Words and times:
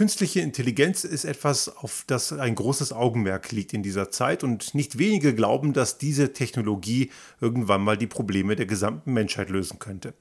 künstliche 0.00 0.40
Intelligenz 0.40 1.04
ist 1.04 1.26
etwas, 1.26 1.76
auf 1.76 2.04
das 2.06 2.32
ein 2.32 2.54
großes 2.54 2.90
Augenmerk 2.90 3.52
liegt 3.52 3.74
in 3.74 3.82
dieser 3.82 4.10
Zeit 4.10 4.42
und 4.42 4.74
nicht 4.74 4.96
wenige 4.96 5.34
glauben, 5.34 5.74
dass 5.74 5.98
diese 5.98 6.32
Technologie 6.32 7.10
irgendwann 7.38 7.82
mal 7.82 7.98
die 7.98 8.06
Probleme 8.06 8.56
der 8.56 8.64
gesamten 8.64 9.12
Menschheit 9.12 9.50
lösen 9.50 9.78
könnte. 9.78 10.14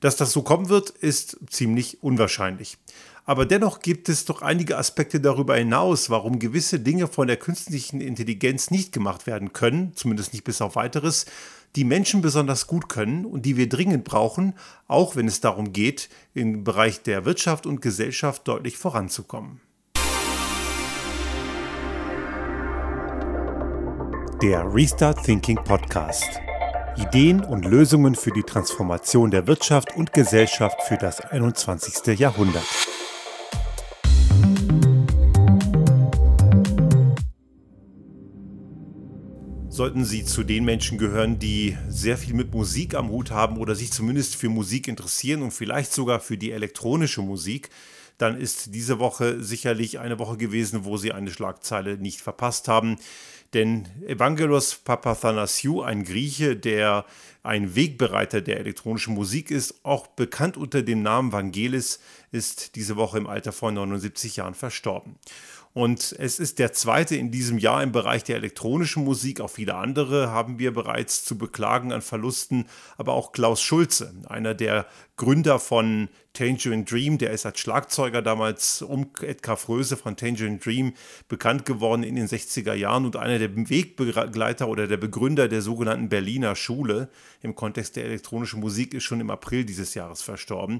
Dass 0.00 0.16
das 0.16 0.32
so 0.32 0.40
kommen 0.40 0.70
wird, 0.70 0.88
ist 0.88 1.36
ziemlich 1.50 2.02
unwahrscheinlich. 2.02 2.78
Aber 3.28 3.44
dennoch 3.44 3.80
gibt 3.80 4.08
es 4.08 4.24
doch 4.24 4.40
einige 4.40 4.78
Aspekte 4.78 5.20
darüber 5.20 5.54
hinaus, 5.54 6.08
warum 6.08 6.38
gewisse 6.38 6.80
Dinge 6.80 7.08
von 7.08 7.26
der 7.26 7.36
künstlichen 7.36 8.00
Intelligenz 8.00 8.70
nicht 8.70 8.90
gemacht 8.90 9.26
werden 9.26 9.52
können, 9.52 9.92
zumindest 9.94 10.32
nicht 10.32 10.44
bis 10.44 10.62
auf 10.62 10.76
weiteres, 10.76 11.26
die 11.76 11.84
Menschen 11.84 12.22
besonders 12.22 12.66
gut 12.66 12.88
können 12.88 13.26
und 13.26 13.44
die 13.44 13.58
wir 13.58 13.68
dringend 13.68 14.04
brauchen, 14.04 14.54
auch 14.86 15.14
wenn 15.14 15.28
es 15.28 15.42
darum 15.42 15.74
geht, 15.74 16.08
im 16.32 16.64
Bereich 16.64 17.02
der 17.02 17.26
Wirtschaft 17.26 17.66
und 17.66 17.82
Gesellschaft 17.82 18.48
deutlich 18.48 18.78
voranzukommen. 18.78 19.60
Der 24.40 24.72
Restart 24.72 25.22
Thinking 25.22 25.62
Podcast. 25.64 26.40
Ideen 26.96 27.44
und 27.44 27.66
Lösungen 27.66 28.14
für 28.14 28.30
die 28.30 28.42
Transformation 28.42 29.30
der 29.30 29.46
Wirtschaft 29.46 29.94
und 29.94 30.14
Gesellschaft 30.14 30.82
für 30.84 30.96
das 30.96 31.20
21. 31.20 32.18
Jahrhundert. 32.18 32.87
Sollten 39.78 40.04
Sie 40.04 40.24
zu 40.24 40.42
den 40.42 40.64
Menschen 40.64 40.98
gehören, 40.98 41.38
die 41.38 41.78
sehr 41.88 42.18
viel 42.18 42.34
mit 42.34 42.52
Musik 42.52 42.96
am 42.96 43.10
Hut 43.10 43.30
haben 43.30 43.58
oder 43.58 43.76
sich 43.76 43.92
zumindest 43.92 44.34
für 44.34 44.48
Musik 44.48 44.88
interessieren 44.88 45.40
und 45.40 45.52
vielleicht 45.52 45.92
sogar 45.92 46.18
für 46.18 46.36
die 46.36 46.50
elektronische 46.50 47.22
Musik, 47.22 47.70
dann 48.18 48.36
ist 48.36 48.74
diese 48.74 48.98
Woche 48.98 49.40
sicherlich 49.40 50.00
eine 50.00 50.18
Woche 50.18 50.36
gewesen, 50.36 50.84
wo 50.84 50.96
Sie 50.96 51.12
eine 51.12 51.30
Schlagzeile 51.30 51.96
nicht 51.96 52.20
verpasst 52.20 52.66
haben. 52.66 52.96
Denn 53.54 53.86
Evangelos 54.04 54.74
Papathanasiou, 54.74 55.82
ein 55.82 56.02
Grieche, 56.02 56.56
der 56.56 57.04
ein 57.44 57.76
Wegbereiter 57.76 58.40
der 58.40 58.58
elektronischen 58.58 59.14
Musik 59.14 59.52
ist, 59.52 59.84
auch 59.84 60.08
bekannt 60.08 60.56
unter 60.56 60.82
dem 60.82 61.02
Namen 61.02 61.30
Vangelis, 61.30 62.00
ist 62.32 62.74
diese 62.74 62.96
Woche 62.96 63.18
im 63.18 63.28
Alter 63.28 63.52
von 63.52 63.74
79 63.74 64.34
Jahren 64.34 64.54
verstorben. 64.54 65.14
Und 65.78 66.12
es 66.18 66.40
ist 66.40 66.58
der 66.58 66.72
zweite 66.72 67.14
in 67.14 67.30
diesem 67.30 67.56
Jahr 67.56 67.84
im 67.84 67.92
Bereich 67.92 68.24
der 68.24 68.34
elektronischen 68.34 69.04
Musik. 69.04 69.40
Auch 69.40 69.50
viele 69.50 69.76
andere 69.76 70.32
haben 70.32 70.58
wir 70.58 70.74
bereits 70.74 71.24
zu 71.24 71.38
beklagen 71.38 71.92
an 71.92 72.02
Verlusten. 72.02 72.66
Aber 72.96 73.12
auch 73.12 73.30
Klaus 73.30 73.62
Schulze, 73.62 74.12
einer 74.26 74.54
der 74.54 74.86
Gründer 75.16 75.60
von 75.60 76.08
Tangerine 76.38 76.84
Dream, 76.84 77.18
der 77.18 77.32
ist 77.32 77.46
als 77.46 77.58
Schlagzeuger 77.58 78.22
damals 78.22 78.80
um 78.80 79.10
Edgar 79.22 79.56
Fröse 79.56 79.96
von 79.96 80.14
Tangerine 80.14 80.58
Dream 80.58 80.92
bekannt 81.26 81.66
geworden 81.66 82.04
in 82.04 82.14
den 82.14 82.28
60er 82.28 82.74
Jahren 82.74 83.06
und 83.06 83.16
einer 83.16 83.40
der 83.40 83.56
Wegbegleiter 83.56 84.68
oder 84.68 84.86
der 84.86 84.98
Begründer 84.98 85.48
der 85.48 85.62
sogenannten 85.62 86.08
Berliner 86.08 86.54
Schule 86.54 87.08
im 87.42 87.56
Kontext 87.56 87.96
der 87.96 88.04
elektronischen 88.04 88.60
Musik 88.60 88.94
ist 88.94 89.02
schon 89.02 89.18
im 89.18 89.30
April 89.30 89.64
dieses 89.64 89.94
Jahres 89.94 90.22
verstorben. 90.22 90.78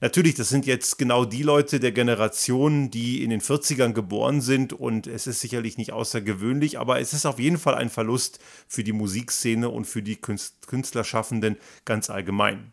Natürlich, 0.00 0.36
das 0.36 0.50
sind 0.50 0.66
jetzt 0.66 0.98
genau 0.98 1.24
die 1.24 1.42
Leute 1.42 1.80
der 1.80 1.90
Generation, 1.90 2.92
die 2.92 3.24
in 3.24 3.30
den 3.30 3.40
40ern 3.40 3.94
geboren 3.94 4.40
sind 4.40 4.72
und 4.72 5.08
es 5.08 5.26
ist 5.26 5.40
sicherlich 5.40 5.78
nicht 5.78 5.92
außergewöhnlich, 5.92 6.78
aber 6.78 7.00
es 7.00 7.12
ist 7.12 7.26
auf 7.26 7.40
jeden 7.40 7.58
Fall 7.58 7.74
ein 7.74 7.90
Verlust 7.90 8.38
für 8.68 8.84
die 8.84 8.92
Musikszene 8.92 9.68
und 9.68 9.84
für 9.84 10.02
die 10.02 10.20
Künstlerschaffenden 10.20 11.56
ganz 11.84 12.08
allgemein. 12.08 12.72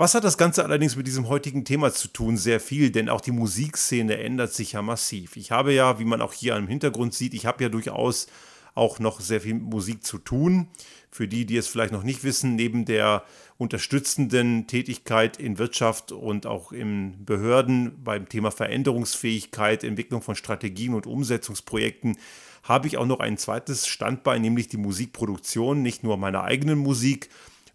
Was 0.00 0.14
hat 0.14 0.24
das 0.24 0.38
Ganze 0.38 0.64
allerdings 0.64 0.96
mit 0.96 1.06
diesem 1.06 1.28
heutigen 1.28 1.66
Thema 1.66 1.92
zu 1.92 2.08
tun? 2.08 2.38
Sehr 2.38 2.58
viel, 2.58 2.90
denn 2.90 3.10
auch 3.10 3.20
die 3.20 3.32
Musikszene 3.32 4.16
ändert 4.16 4.50
sich 4.50 4.72
ja 4.72 4.80
massiv. 4.80 5.36
Ich 5.36 5.50
habe 5.50 5.74
ja, 5.74 5.98
wie 5.98 6.06
man 6.06 6.22
auch 6.22 6.32
hier 6.32 6.56
am 6.56 6.68
Hintergrund 6.68 7.12
sieht, 7.12 7.34
ich 7.34 7.44
habe 7.44 7.62
ja 7.62 7.68
durchaus 7.68 8.26
auch 8.74 8.98
noch 8.98 9.20
sehr 9.20 9.42
viel 9.42 9.52
Musik 9.52 10.02
zu 10.02 10.16
tun. 10.16 10.68
Für 11.10 11.28
die, 11.28 11.44
die 11.44 11.58
es 11.58 11.68
vielleicht 11.68 11.92
noch 11.92 12.02
nicht 12.02 12.24
wissen, 12.24 12.54
neben 12.54 12.86
der 12.86 13.24
unterstützenden 13.58 14.66
Tätigkeit 14.66 15.36
in 15.36 15.58
Wirtschaft 15.58 16.12
und 16.12 16.46
auch 16.46 16.72
in 16.72 17.22
Behörden 17.26 18.02
beim 18.02 18.26
Thema 18.26 18.50
Veränderungsfähigkeit, 18.50 19.84
Entwicklung 19.84 20.22
von 20.22 20.34
Strategien 20.34 20.94
und 20.94 21.06
Umsetzungsprojekten 21.06 22.16
habe 22.62 22.86
ich 22.86 22.96
auch 22.96 23.06
noch 23.06 23.20
ein 23.20 23.36
zweites 23.36 23.86
Standbein, 23.86 24.40
nämlich 24.40 24.68
die 24.68 24.78
Musikproduktion, 24.78 25.82
nicht 25.82 26.04
nur 26.04 26.16
meiner 26.16 26.44
eigenen 26.44 26.78
Musik, 26.78 27.28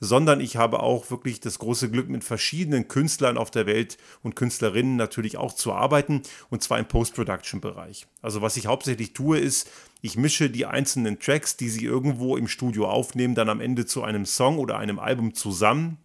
sondern 0.05 0.39
ich 0.39 0.55
habe 0.55 0.81
auch 0.81 1.09
wirklich 1.11 1.39
das 1.39 1.59
große 1.59 1.89
Glück, 1.89 2.07
mit 2.09 2.23
verschiedenen 2.23 2.87
Künstlern 2.87 3.37
auf 3.37 3.51
der 3.51 3.65
Welt 3.65 3.97
und 4.23 4.35
Künstlerinnen 4.35 4.95
natürlich 4.95 5.37
auch 5.37 5.53
zu 5.53 5.73
arbeiten, 5.73 6.21
und 6.49 6.63
zwar 6.63 6.79
im 6.79 6.87
Post-Production-Bereich. 6.87 8.07
Also 8.21 8.41
was 8.41 8.57
ich 8.57 8.67
hauptsächlich 8.67 9.13
tue, 9.13 9.39
ist, 9.39 9.69
ich 10.01 10.17
mische 10.17 10.49
die 10.49 10.65
einzelnen 10.65 11.19
Tracks, 11.19 11.57
die 11.57 11.69
sie 11.69 11.83
irgendwo 11.83 12.37
im 12.37 12.47
Studio 12.47 12.87
aufnehmen, 12.87 13.35
dann 13.35 13.49
am 13.49 13.59
Ende 13.59 13.85
zu 13.85 14.03
einem 14.03 14.25
Song 14.25 14.59
oder 14.59 14.77
einem 14.77 14.99
Album 14.99 15.33
zusammen. 15.33 15.97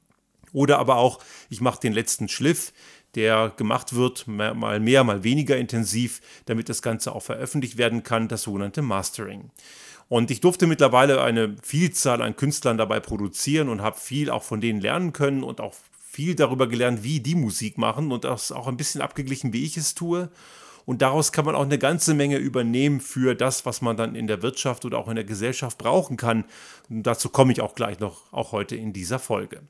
Oder 0.52 0.78
aber 0.78 0.96
auch, 0.96 1.20
ich 1.48 1.60
mache 1.60 1.80
den 1.80 1.92
letzten 1.92 2.28
Schliff, 2.28 2.72
der 3.14 3.52
gemacht 3.56 3.94
wird, 3.94 4.26
mal 4.26 4.80
mehr, 4.80 5.04
mal 5.04 5.24
weniger 5.24 5.56
intensiv, 5.56 6.20
damit 6.46 6.68
das 6.68 6.82
Ganze 6.82 7.14
auch 7.14 7.22
veröffentlicht 7.22 7.78
werden 7.78 8.02
kann, 8.02 8.28
das 8.28 8.42
sogenannte 8.42 8.82
Mastering. 8.82 9.50
Und 10.08 10.30
ich 10.30 10.40
durfte 10.40 10.66
mittlerweile 10.66 11.22
eine 11.22 11.56
Vielzahl 11.62 12.20
an 12.20 12.34
Künstlern 12.34 12.78
dabei 12.78 12.98
produzieren 12.98 13.68
und 13.68 13.80
habe 13.80 13.98
viel 13.98 14.30
auch 14.30 14.42
von 14.42 14.60
denen 14.60 14.80
lernen 14.80 15.12
können 15.12 15.44
und 15.44 15.60
auch 15.60 15.74
viel 16.10 16.34
darüber 16.34 16.66
gelernt, 16.66 17.04
wie 17.04 17.20
die 17.20 17.36
Musik 17.36 17.78
machen 17.78 18.10
und 18.10 18.24
das 18.24 18.50
auch 18.50 18.66
ein 18.66 18.76
bisschen 18.76 19.00
abgeglichen, 19.00 19.52
wie 19.52 19.64
ich 19.64 19.76
es 19.76 19.94
tue. 19.94 20.28
Und 20.84 21.02
daraus 21.02 21.30
kann 21.30 21.44
man 21.44 21.54
auch 21.54 21.62
eine 21.62 21.78
ganze 21.78 22.14
Menge 22.14 22.38
übernehmen 22.38 23.00
für 23.00 23.36
das, 23.36 23.64
was 23.66 23.82
man 23.82 23.96
dann 23.96 24.16
in 24.16 24.26
der 24.26 24.42
Wirtschaft 24.42 24.84
oder 24.84 24.98
auch 24.98 25.06
in 25.06 25.14
der 25.14 25.24
Gesellschaft 25.24 25.78
brauchen 25.78 26.16
kann. 26.16 26.44
Und 26.88 27.04
dazu 27.04 27.28
komme 27.28 27.52
ich 27.52 27.60
auch 27.60 27.76
gleich 27.76 28.00
noch, 28.00 28.32
auch 28.32 28.50
heute 28.50 28.74
in 28.74 28.92
dieser 28.92 29.20
Folge. 29.20 29.62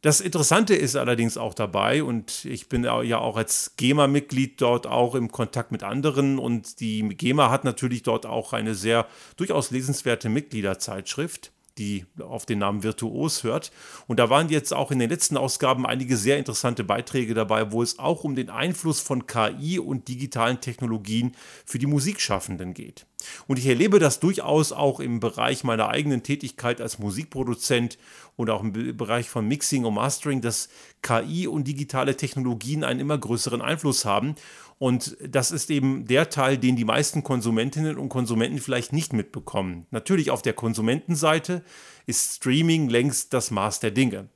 Das 0.00 0.20
Interessante 0.20 0.76
ist 0.76 0.94
allerdings 0.94 1.36
auch 1.36 1.54
dabei, 1.54 2.04
und 2.04 2.44
ich 2.44 2.68
bin 2.68 2.84
ja 2.84 3.18
auch 3.18 3.36
als 3.36 3.74
GEMA-Mitglied 3.76 4.60
dort 4.60 4.86
auch 4.86 5.16
im 5.16 5.32
Kontakt 5.32 5.72
mit 5.72 5.82
anderen, 5.82 6.38
und 6.38 6.78
die 6.78 7.02
GEMA 7.08 7.50
hat 7.50 7.64
natürlich 7.64 8.04
dort 8.04 8.24
auch 8.24 8.52
eine 8.52 8.76
sehr 8.76 9.08
durchaus 9.36 9.72
lesenswerte 9.72 10.28
Mitgliederzeitschrift 10.28 11.52
die 11.78 12.04
auf 12.20 12.44
den 12.44 12.58
Namen 12.58 12.82
Virtuos 12.82 13.44
hört. 13.44 13.70
Und 14.06 14.18
da 14.18 14.30
waren 14.30 14.48
jetzt 14.48 14.74
auch 14.74 14.90
in 14.90 14.98
den 14.98 15.10
letzten 15.10 15.36
Ausgaben 15.36 15.86
einige 15.86 16.16
sehr 16.16 16.38
interessante 16.38 16.84
Beiträge 16.84 17.34
dabei, 17.34 17.72
wo 17.72 17.82
es 17.82 17.98
auch 17.98 18.24
um 18.24 18.34
den 18.34 18.50
Einfluss 18.50 19.00
von 19.00 19.26
KI 19.26 19.78
und 19.78 20.08
digitalen 20.08 20.60
Technologien 20.60 21.34
für 21.64 21.78
die 21.78 21.86
Musikschaffenden 21.86 22.74
geht. 22.74 23.06
Und 23.46 23.58
ich 23.58 23.66
erlebe 23.66 23.98
das 23.98 24.20
durchaus 24.20 24.72
auch 24.72 25.00
im 25.00 25.20
Bereich 25.20 25.64
meiner 25.64 25.88
eigenen 25.88 26.22
Tätigkeit 26.22 26.80
als 26.80 26.98
Musikproduzent 26.98 27.98
und 28.36 28.50
auch 28.50 28.62
im 28.62 28.96
Bereich 28.96 29.28
von 29.28 29.46
Mixing 29.46 29.84
und 29.84 29.94
Mastering, 29.94 30.40
dass 30.40 30.68
KI 31.02 31.48
und 31.48 31.66
digitale 31.66 32.16
Technologien 32.16 32.84
einen 32.84 33.00
immer 33.00 33.18
größeren 33.18 33.60
Einfluss 33.60 34.04
haben. 34.04 34.36
Und 34.78 35.16
das 35.26 35.50
ist 35.50 35.70
eben 35.70 36.06
der 36.06 36.30
Teil, 36.30 36.56
den 36.56 36.76
die 36.76 36.84
meisten 36.84 37.24
Konsumentinnen 37.24 37.98
und 37.98 38.08
Konsumenten 38.08 38.58
vielleicht 38.58 38.92
nicht 38.92 39.12
mitbekommen. 39.12 39.86
Natürlich 39.90 40.30
auf 40.30 40.42
der 40.42 40.52
Konsumentenseite 40.52 41.64
ist 42.06 42.36
Streaming 42.36 42.88
längst 42.88 43.34
das 43.34 43.50
Maß 43.50 43.80
der 43.80 43.90
Dinge. 43.90 44.28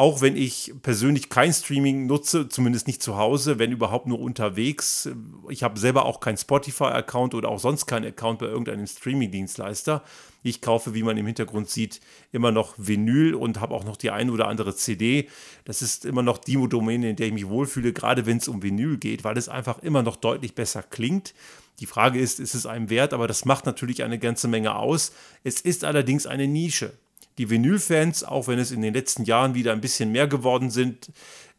Auch 0.00 0.22
wenn 0.22 0.34
ich 0.34 0.72
persönlich 0.80 1.28
kein 1.28 1.52
Streaming 1.52 2.06
nutze, 2.06 2.48
zumindest 2.48 2.86
nicht 2.86 3.02
zu 3.02 3.18
Hause, 3.18 3.58
wenn 3.58 3.70
überhaupt 3.70 4.06
nur 4.06 4.18
unterwegs. 4.18 5.10
Ich 5.50 5.62
habe 5.62 5.78
selber 5.78 6.06
auch 6.06 6.20
keinen 6.20 6.38
Spotify-Account 6.38 7.34
oder 7.34 7.50
auch 7.50 7.58
sonst 7.58 7.84
keinen 7.84 8.06
Account 8.06 8.38
bei 8.38 8.46
irgendeinem 8.46 8.86
Streaming-Dienstleister. 8.86 10.02
Ich 10.42 10.62
kaufe, 10.62 10.94
wie 10.94 11.02
man 11.02 11.18
im 11.18 11.26
Hintergrund 11.26 11.68
sieht, 11.68 12.00
immer 12.32 12.50
noch 12.50 12.72
Vinyl 12.78 13.34
und 13.34 13.60
habe 13.60 13.74
auch 13.74 13.84
noch 13.84 13.98
die 13.98 14.10
eine 14.10 14.32
oder 14.32 14.48
andere 14.48 14.74
CD. 14.74 15.28
Das 15.66 15.82
ist 15.82 16.06
immer 16.06 16.22
noch 16.22 16.38
die 16.38 16.56
Domäne, 16.66 17.10
in 17.10 17.16
der 17.16 17.26
ich 17.26 17.34
mich 17.34 17.46
wohlfühle, 17.46 17.92
gerade 17.92 18.24
wenn 18.24 18.38
es 18.38 18.48
um 18.48 18.62
Vinyl 18.62 18.96
geht, 18.96 19.22
weil 19.22 19.36
es 19.36 19.50
einfach 19.50 19.80
immer 19.80 20.02
noch 20.02 20.16
deutlich 20.16 20.54
besser 20.54 20.82
klingt. 20.82 21.34
Die 21.78 21.84
Frage 21.84 22.20
ist, 22.20 22.40
ist 22.40 22.54
es 22.54 22.64
einem 22.64 22.88
wert, 22.88 23.12
aber 23.12 23.28
das 23.28 23.44
macht 23.44 23.66
natürlich 23.66 24.02
eine 24.02 24.18
ganze 24.18 24.48
Menge 24.48 24.76
aus. 24.76 25.12
Es 25.44 25.60
ist 25.60 25.84
allerdings 25.84 26.26
eine 26.26 26.48
Nische 26.48 26.94
die 27.38 27.50
Vinyl-Fans, 27.50 28.24
auch 28.24 28.48
wenn 28.48 28.58
es 28.58 28.70
in 28.70 28.82
den 28.82 28.94
letzten 28.94 29.24
Jahren 29.24 29.54
wieder 29.54 29.72
ein 29.72 29.80
bisschen 29.80 30.12
mehr 30.12 30.26
geworden 30.26 30.70
sind, 30.70 31.10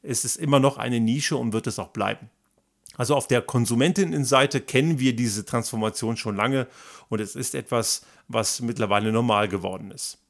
ist 0.04 0.26
es 0.26 0.36
immer 0.36 0.60
noch 0.60 0.78
eine 0.78 1.00
Nische 1.00 1.38
und 1.38 1.54
wird 1.54 1.68
es 1.68 1.80
auch 1.80 1.90
bleiben. 1.90 2.30
Also 2.98 3.16
auf 3.16 3.28
der 3.28 3.42
Konsumentinnenseite 3.42 4.62
kennen 4.62 5.00
wir 5.00 5.16
diese 5.16 5.46
Transformation 5.46 6.18
schon 6.18 6.36
lange 6.36 6.68
und 7.10 7.22
es 7.22 7.36
ist 7.36 7.56
etwas, 7.56 8.06
was 8.28 8.62
mittlerweile 8.62 9.12
normal 9.12 9.48
geworden 9.48 9.92
ist. 9.92 10.21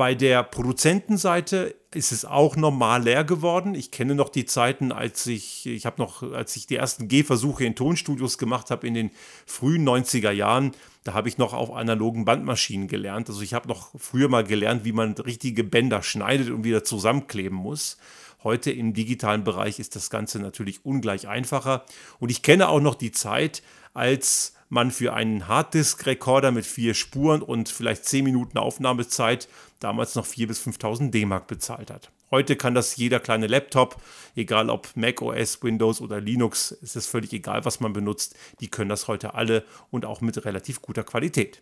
Bei 0.00 0.14
der 0.14 0.44
Produzentenseite 0.44 1.74
ist 1.94 2.10
es 2.10 2.24
auch 2.24 2.56
normal 2.56 3.02
leer 3.02 3.22
geworden. 3.22 3.74
Ich 3.74 3.90
kenne 3.90 4.14
noch 4.14 4.30
die 4.30 4.46
Zeiten, 4.46 4.92
als 4.92 5.26
ich, 5.26 5.66
ich 5.66 5.84
habe 5.84 6.00
noch, 6.00 6.22
als 6.22 6.56
ich 6.56 6.66
die 6.66 6.76
ersten 6.76 7.06
Gehversuche 7.06 7.66
in 7.66 7.74
Tonstudios 7.74 8.38
gemacht 8.38 8.70
habe 8.70 8.86
in 8.86 8.94
den 8.94 9.10
frühen 9.44 9.86
90er 9.86 10.30
Jahren, 10.30 10.72
da 11.04 11.12
habe 11.12 11.28
ich 11.28 11.36
noch 11.36 11.52
auf 11.52 11.70
analogen 11.74 12.24
Bandmaschinen 12.24 12.88
gelernt. 12.88 13.28
Also 13.28 13.42
ich 13.42 13.52
habe 13.52 13.68
noch 13.68 13.90
früher 13.98 14.30
mal 14.30 14.42
gelernt, 14.42 14.86
wie 14.86 14.92
man 14.92 15.12
richtige 15.12 15.64
Bänder 15.64 16.02
schneidet 16.02 16.48
und 16.48 16.64
wieder 16.64 16.82
zusammenkleben 16.82 17.58
muss. 17.58 17.98
Heute 18.42 18.70
im 18.70 18.94
digitalen 18.94 19.44
Bereich 19.44 19.78
ist 19.80 19.96
das 19.96 20.08
Ganze 20.08 20.38
natürlich 20.38 20.82
ungleich 20.82 21.28
einfacher. 21.28 21.84
Und 22.18 22.30
ich 22.30 22.40
kenne 22.40 22.70
auch 22.70 22.80
noch 22.80 22.94
die 22.94 23.12
Zeit, 23.12 23.62
als 23.92 24.54
man 24.70 24.90
für 24.90 25.12
einen 25.12 25.46
Harddisk-Rekorder 25.48 26.52
mit 26.52 26.64
vier 26.64 26.94
Spuren 26.94 27.42
und 27.42 27.68
vielleicht 27.68 28.06
zehn 28.06 28.24
Minuten 28.24 28.56
Aufnahmezeit 28.56 29.48
damals 29.80 30.14
noch 30.14 30.24
4.000 30.24 30.46
bis 30.46 30.66
5.000 30.66 31.10
D-Mark 31.10 31.46
bezahlt 31.46 31.90
hat. 31.90 32.10
Heute 32.30 32.54
kann 32.54 32.74
das 32.74 32.96
jeder 32.96 33.18
kleine 33.18 33.48
Laptop, 33.48 34.00
egal 34.36 34.70
ob 34.70 34.88
Mac 34.94 35.20
OS, 35.20 35.62
Windows 35.64 36.00
oder 36.00 36.20
Linux, 36.20 36.76
es 36.80 36.94
ist 36.94 37.08
völlig 37.08 37.32
egal, 37.32 37.64
was 37.64 37.80
man 37.80 37.92
benutzt. 37.92 38.36
Die 38.60 38.68
können 38.68 38.88
das 38.88 39.08
heute 39.08 39.34
alle 39.34 39.64
und 39.90 40.06
auch 40.06 40.20
mit 40.20 40.44
relativ 40.44 40.80
guter 40.80 41.02
Qualität. 41.02 41.60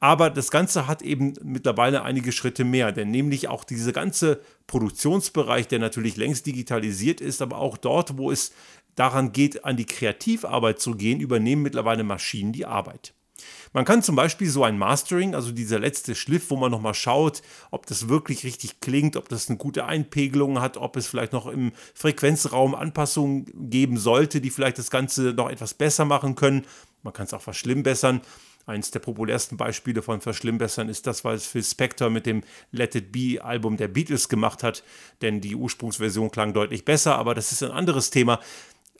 Aber 0.00 0.30
das 0.30 0.50
Ganze 0.50 0.88
hat 0.88 1.00
eben 1.02 1.34
mittlerweile 1.44 2.02
einige 2.02 2.32
Schritte 2.32 2.64
mehr, 2.64 2.90
denn 2.90 3.12
nämlich 3.12 3.46
auch 3.46 3.62
dieser 3.62 3.92
ganze 3.92 4.40
Produktionsbereich, 4.66 5.68
der 5.68 5.78
natürlich 5.78 6.16
längst 6.16 6.44
digitalisiert 6.46 7.20
ist, 7.20 7.40
aber 7.40 7.58
auch 7.58 7.76
dort, 7.76 8.18
wo 8.18 8.32
es 8.32 8.52
daran 8.94 9.32
geht, 9.32 9.64
an 9.64 9.76
die 9.76 9.86
Kreativarbeit 9.86 10.80
zu 10.80 10.94
gehen, 10.94 11.20
übernehmen 11.20 11.62
mittlerweile 11.62 12.04
Maschinen 12.04 12.52
die 12.52 12.66
Arbeit. 12.66 13.14
Man 13.72 13.84
kann 13.84 14.02
zum 14.02 14.16
Beispiel 14.16 14.48
so 14.48 14.64
ein 14.64 14.78
Mastering, 14.78 15.34
also 15.34 15.50
dieser 15.50 15.78
letzte 15.78 16.14
Schliff, 16.14 16.50
wo 16.50 16.56
man 16.56 16.70
nochmal 16.70 16.94
schaut, 16.94 17.42
ob 17.70 17.86
das 17.86 18.08
wirklich 18.08 18.44
richtig 18.44 18.80
klingt, 18.80 19.16
ob 19.16 19.28
das 19.28 19.48
eine 19.48 19.58
gute 19.58 19.86
Einpegelung 19.86 20.60
hat, 20.60 20.76
ob 20.76 20.96
es 20.96 21.06
vielleicht 21.06 21.32
noch 21.32 21.46
im 21.46 21.72
Frequenzraum 21.94 22.74
Anpassungen 22.74 23.46
geben 23.70 23.96
sollte, 23.96 24.40
die 24.40 24.50
vielleicht 24.50 24.78
das 24.78 24.90
Ganze 24.90 25.32
noch 25.32 25.50
etwas 25.50 25.74
besser 25.74 26.04
machen 26.04 26.34
können. 26.34 26.66
Man 27.02 27.12
kann 27.12 27.26
es 27.26 27.34
auch 27.34 27.42
verschlimmbessern. 27.42 28.20
Eines 28.64 28.92
der 28.92 29.00
populärsten 29.00 29.56
Beispiele 29.56 30.02
von 30.02 30.20
Verschlimmbessern 30.20 30.88
ist 30.88 31.08
das, 31.08 31.24
was 31.24 31.46
Phil 31.46 31.64
Spector 31.64 32.10
mit 32.10 32.26
dem 32.26 32.44
Let 32.70 32.94
It 32.94 33.10
Be 33.10 33.42
Album 33.42 33.76
der 33.76 33.88
Beatles 33.88 34.28
gemacht 34.28 34.62
hat, 34.62 34.84
denn 35.20 35.40
die 35.40 35.56
Ursprungsversion 35.56 36.30
klang 36.30 36.52
deutlich 36.52 36.84
besser, 36.84 37.16
aber 37.16 37.34
das 37.34 37.50
ist 37.50 37.64
ein 37.64 37.72
anderes 37.72 38.10
Thema. 38.10 38.38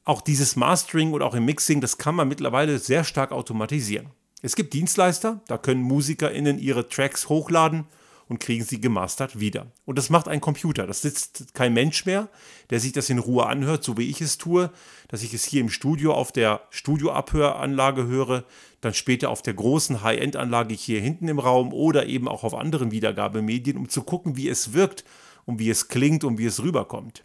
Auch 0.05 0.21
dieses 0.21 0.57
Mastering 0.57 1.13
und 1.13 1.23
auch 1.23 1.35
im 1.35 1.45
Mixing, 1.45 1.81
das 1.81 1.97
kann 1.97 2.15
man 2.15 2.29
mittlerweile 2.29 2.79
sehr 2.79 3.05
stark 3.05 3.31
automatisieren. 3.31 4.09
Es 4.43 4.57
gibt 4.57 4.73
Dienstleister, 4.75 5.41
da 5.47 5.59
können 5.59 5.83
MusikerInnen 5.83 6.59
ihre 6.59 6.89
Tracks 6.89 7.29
hochladen 7.29 7.87
und 8.29 8.41
kriegen 8.41 8.65
sie 8.65 8.81
gemastert 8.81 9.39
wieder. 9.39 9.71
Und 9.85 9.99
das 9.99 10.11
macht 10.11 10.27
ein 10.27 10.41
Computer. 10.41 10.87
Das 10.87 11.03
sitzt 11.03 11.55
kein 11.55 11.75
Mensch 11.75 12.07
mehr, 12.07 12.29
der 12.71 12.81
sich 12.81 12.93
das 12.93 13.11
in 13.11 13.19
Ruhe 13.19 13.47
anhört, 13.47 13.85
so 13.85 13.97
wie 13.97 14.09
ich 14.09 14.21
es 14.21 14.39
tue, 14.39 14.71
dass 15.07 15.23
ich 15.23 15.35
es 15.35 15.45
hier 15.45 15.61
im 15.61 15.69
Studio 15.69 16.15
auf 16.15 16.33
der 16.33 16.63
Studioabhöranlage 16.71 18.07
höre, 18.07 18.45
dann 18.81 18.95
später 18.95 19.31
auf 19.31 19.43
der 19.43 19.55
großen 19.55 20.03
High-End-Anlage 20.03 20.75
hier 20.75 21.01
hinten 21.01 21.29
im 21.29 21.39
Raum 21.39 21.73
oder 21.73 22.07
eben 22.07 22.27
auch 22.27 22.43
auf 22.43 22.55
anderen 22.55 22.91
Wiedergabemedien, 22.91 23.77
um 23.77 23.89
zu 23.89 24.03
gucken, 24.03 24.37
wie 24.37 24.49
es 24.49 24.73
wirkt 24.73 25.05
und 25.45 25.61
wie 25.61 25.71
es 25.71 25.87
klingt 25.87 26.25
und 26.25 26.39
wie 26.39 26.47
es 26.47 26.63
rüberkommt. 26.63 27.25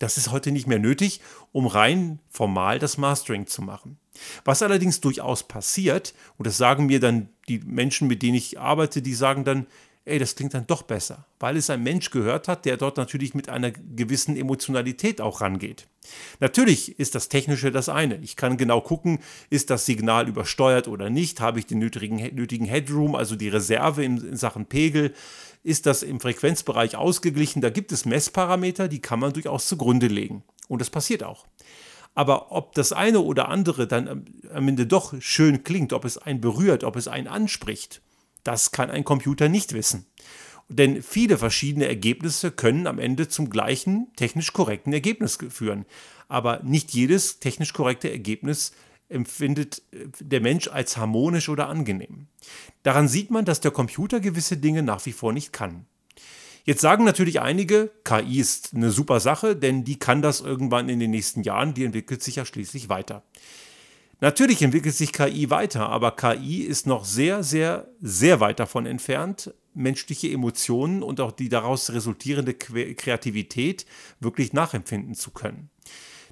Das 0.00 0.16
ist 0.16 0.32
heute 0.32 0.50
nicht 0.50 0.66
mehr 0.66 0.78
nötig, 0.78 1.20
um 1.52 1.66
rein 1.66 2.18
formal 2.28 2.78
das 2.78 2.96
Mastering 2.96 3.46
zu 3.46 3.62
machen. 3.62 3.98
Was 4.44 4.62
allerdings 4.62 5.00
durchaus 5.00 5.46
passiert, 5.46 6.14
und 6.38 6.46
das 6.46 6.56
sagen 6.56 6.86
mir 6.86 7.00
dann 7.00 7.28
die 7.48 7.58
Menschen, 7.58 8.08
mit 8.08 8.22
denen 8.22 8.34
ich 8.34 8.58
arbeite, 8.58 9.02
die 9.02 9.14
sagen 9.14 9.44
dann, 9.44 9.66
ey, 10.06 10.18
das 10.18 10.34
klingt 10.34 10.54
dann 10.54 10.66
doch 10.66 10.82
besser, 10.82 11.26
weil 11.38 11.56
es 11.58 11.68
ein 11.68 11.82
Mensch 11.82 12.10
gehört 12.10 12.48
hat, 12.48 12.64
der 12.64 12.78
dort 12.78 12.96
natürlich 12.96 13.34
mit 13.34 13.50
einer 13.50 13.70
gewissen 13.70 14.36
Emotionalität 14.36 15.20
auch 15.20 15.42
rangeht. 15.42 15.86
Natürlich 16.40 16.98
ist 16.98 17.14
das 17.14 17.28
Technische 17.28 17.70
das 17.70 17.90
eine. 17.90 18.16
Ich 18.16 18.36
kann 18.36 18.56
genau 18.56 18.80
gucken, 18.80 19.18
ist 19.50 19.68
das 19.68 19.84
Signal 19.84 20.28
übersteuert 20.28 20.88
oder 20.88 21.10
nicht, 21.10 21.40
habe 21.40 21.58
ich 21.58 21.66
den 21.66 21.78
nötigen, 21.78 22.16
nötigen 22.34 22.64
Headroom, 22.64 23.14
also 23.14 23.36
die 23.36 23.50
Reserve 23.50 24.02
in, 24.02 24.16
in 24.16 24.36
Sachen 24.36 24.64
Pegel, 24.64 25.12
ist 25.62 25.86
das 25.86 26.02
im 26.02 26.20
Frequenzbereich 26.20 26.96
ausgeglichen. 26.96 27.60
Da 27.60 27.70
gibt 27.70 27.92
es 27.92 28.04
Messparameter, 28.04 28.88
die 28.88 29.00
kann 29.00 29.20
man 29.20 29.32
durchaus 29.32 29.68
zugrunde 29.68 30.06
legen. 30.06 30.42
Und 30.68 30.80
das 30.80 30.90
passiert 30.90 31.22
auch. 31.22 31.46
Aber 32.14 32.52
ob 32.52 32.74
das 32.74 32.92
eine 32.92 33.20
oder 33.20 33.48
andere 33.48 33.86
dann 33.86 34.26
am 34.52 34.68
Ende 34.68 34.86
doch 34.86 35.14
schön 35.20 35.62
klingt, 35.62 35.92
ob 35.92 36.04
es 36.04 36.18
einen 36.18 36.40
berührt, 36.40 36.84
ob 36.84 36.96
es 36.96 37.08
einen 37.08 37.28
anspricht, 37.28 38.02
das 38.42 38.72
kann 38.72 38.90
ein 38.90 39.04
Computer 39.04 39.48
nicht 39.48 39.72
wissen. 39.74 40.06
Denn 40.68 41.02
viele 41.02 41.36
verschiedene 41.36 41.86
Ergebnisse 41.86 42.52
können 42.52 42.86
am 42.86 42.98
Ende 42.98 43.28
zum 43.28 43.50
gleichen 43.50 44.08
technisch 44.16 44.52
korrekten 44.52 44.92
Ergebnis 44.92 45.38
führen. 45.50 45.84
Aber 46.28 46.60
nicht 46.62 46.92
jedes 46.92 47.40
technisch 47.40 47.72
korrekte 47.72 48.10
Ergebnis 48.10 48.72
empfindet 49.10 49.82
äh, 49.92 50.06
der 50.20 50.40
Mensch 50.40 50.68
als 50.68 50.96
harmonisch 50.96 51.48
oder 51.48 51.68
angenehm. 51.68 52.28
Daran 52.82 53.08
sieht 53.08 53.30
man, 53.30 53.44
dass 53.44 53.60
der 53.60 53.70
Computer 53.70 54.20
gewisse 54.20 54.56
Dinge 54.56 54.82
nach 54.82 55.04
wie 55.06 55.12
vor 55.12 55.32
nicht 55.32 55.52
kann. 55.52 55.86
Jetzt 56.64 56.82
sagen 56.82 57.04
natürlich 57.04 57.40
einige, 57.40 57.90
KI 58.04 58.38
ist 58.38 58.74
eine 58.74 58.90
super 58.90 59.20
Sache, 59.20 59.56
denn 59.56 59.84
die 59.84 59.98
kann 59.98 60.22
das 60.22 60.40
irgendwann 60.40 60.88
in 60.88 61.00
den 61.00 61.10
nächsten 61.10 61.42
Jahren, 61.42 61.74
die 61.74 61.84
entwickelt 61.84 62.22
sich 62.22 62.36
ja 62.36 62.44
schließlich 62.44 62.88
weiter. 62.88 63.22
Natürlich 64.20 64.60
entwickelt 64.60 64.94
sich 64.94 65.14
KI 65.14 65.48
weiter, 65.48 65.88
aber 65.88 66.14
KI 66.14 66.58
ist 66.58 66.86
noch 66.86 67.06
sehr, 67.06 67.42
sehr, 67.42 67.88
sehr 68.02 68.40
weit 68.40 68.60
davon 68.60 68.84
entfernt, 68.84 69.54
menschliche 69.72 70.30
Emotionen 70.30 71.02
und 71.02 71.20
auch 71.20 71.32
die 71.32 71.48
daraus 71.48 71.90
resultierende 71.90 72.52
Kreativität 72.52 73.86
wirklich 74.20 74.52
nachempfinden 74.52 75.14
zu 75.14 75.30
können. 75.30 75.70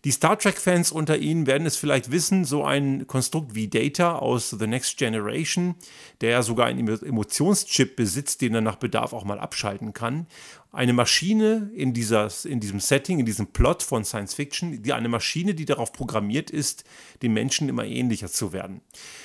Die 0.04 0.12
Star 0.12 0.38
Trek-Fans 0.38 0.92
unter 0.92 1.18
Ihnen 1.18 1.46
werden 1.46 1.66
es 1.66 1.76
vielleicht 1.76 2.12
wissen, 2.12 2.44
so 2.44 2.64
ein 2.64 3.06
Konstrukt 3.06 3.54
wie 3.54 3.68
Data 3.68 4.16
aus 4.16 4.50
The 4.50 4.66
Next 4.66 4.96
Generation, 4.96 5.74
der 6.20 6.30
ja 6.30 6.42
sogar 6.42 6.66
einen 6.66 6.86
Emotionschip 6.86 7.96
besitzt, 7.96 8.40
den 8.40 8.54
er 8.54 8.60
nach 8.60 8.76
Bedarf 8.76 9.12
auch 9.12 9.24
mal 9.24 9.40
abschalten 9.40 9.92
kann. 9.92 10.26
Eine 10.70 10.92
Maschine 10.92 11.70
in, 11.74 11.94
dieser, 11.94 12.28
in 12.44 12.60
diesem 12.60 12.78
Setting, 12.78 13.18
in 13.18 13.26
diesem 13.26 13.48
Plot 13.48 13.82
von 13.82 14.04
Science 14.04 14.34
Fiction, 14.34 14.82
die 14.82 14.92
eine 14.92 15.08
Maschine, 15.08 15.54
die 15.54 15.64
darauf 15.64 15.92
programmiert 15.92 16.50
ist, 16.50 16.84
den 17.22 17.32
Menschen 17.32 17.68
immer 17.68 17.84
ähnlicher 17.84 18.28
zu 18.28 18.52
werden. 18.52 18.82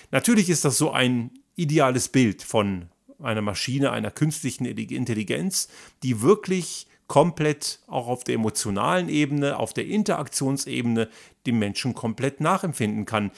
Natürlich 0.09 0.49
ist 0.49 0.65
das 0.65 0.77
so 0.77 0.91
ein 0.91 1.31
ideales 1.55 2.09
Bild 2.09 2.41
von 2.41 2.87
einer 3.19 3.41
Maschine, 3.41 3.91
einer 3.91 4.11
künstlichen 4.11 4.65
Intelligenz, 4.65 5.67
die 6.01 6.21
wirklich 6.21 6.87
komplett 7.13 7.77
auch 7.85 8.07
auf 8.07 8.23
der 8.23 8.33
emotionalen 8.33 9.07
Ebene, 9.07 9.59
auf 9.59 9.71
der 9.71 9.85
Interaktionsebene 9.85 11.09
dem 11.45 11.59
Menschen 11.59 11.93
komplett 11.93 12.41
nachempfinden 12.41 13.05
kann. 13.05 13.29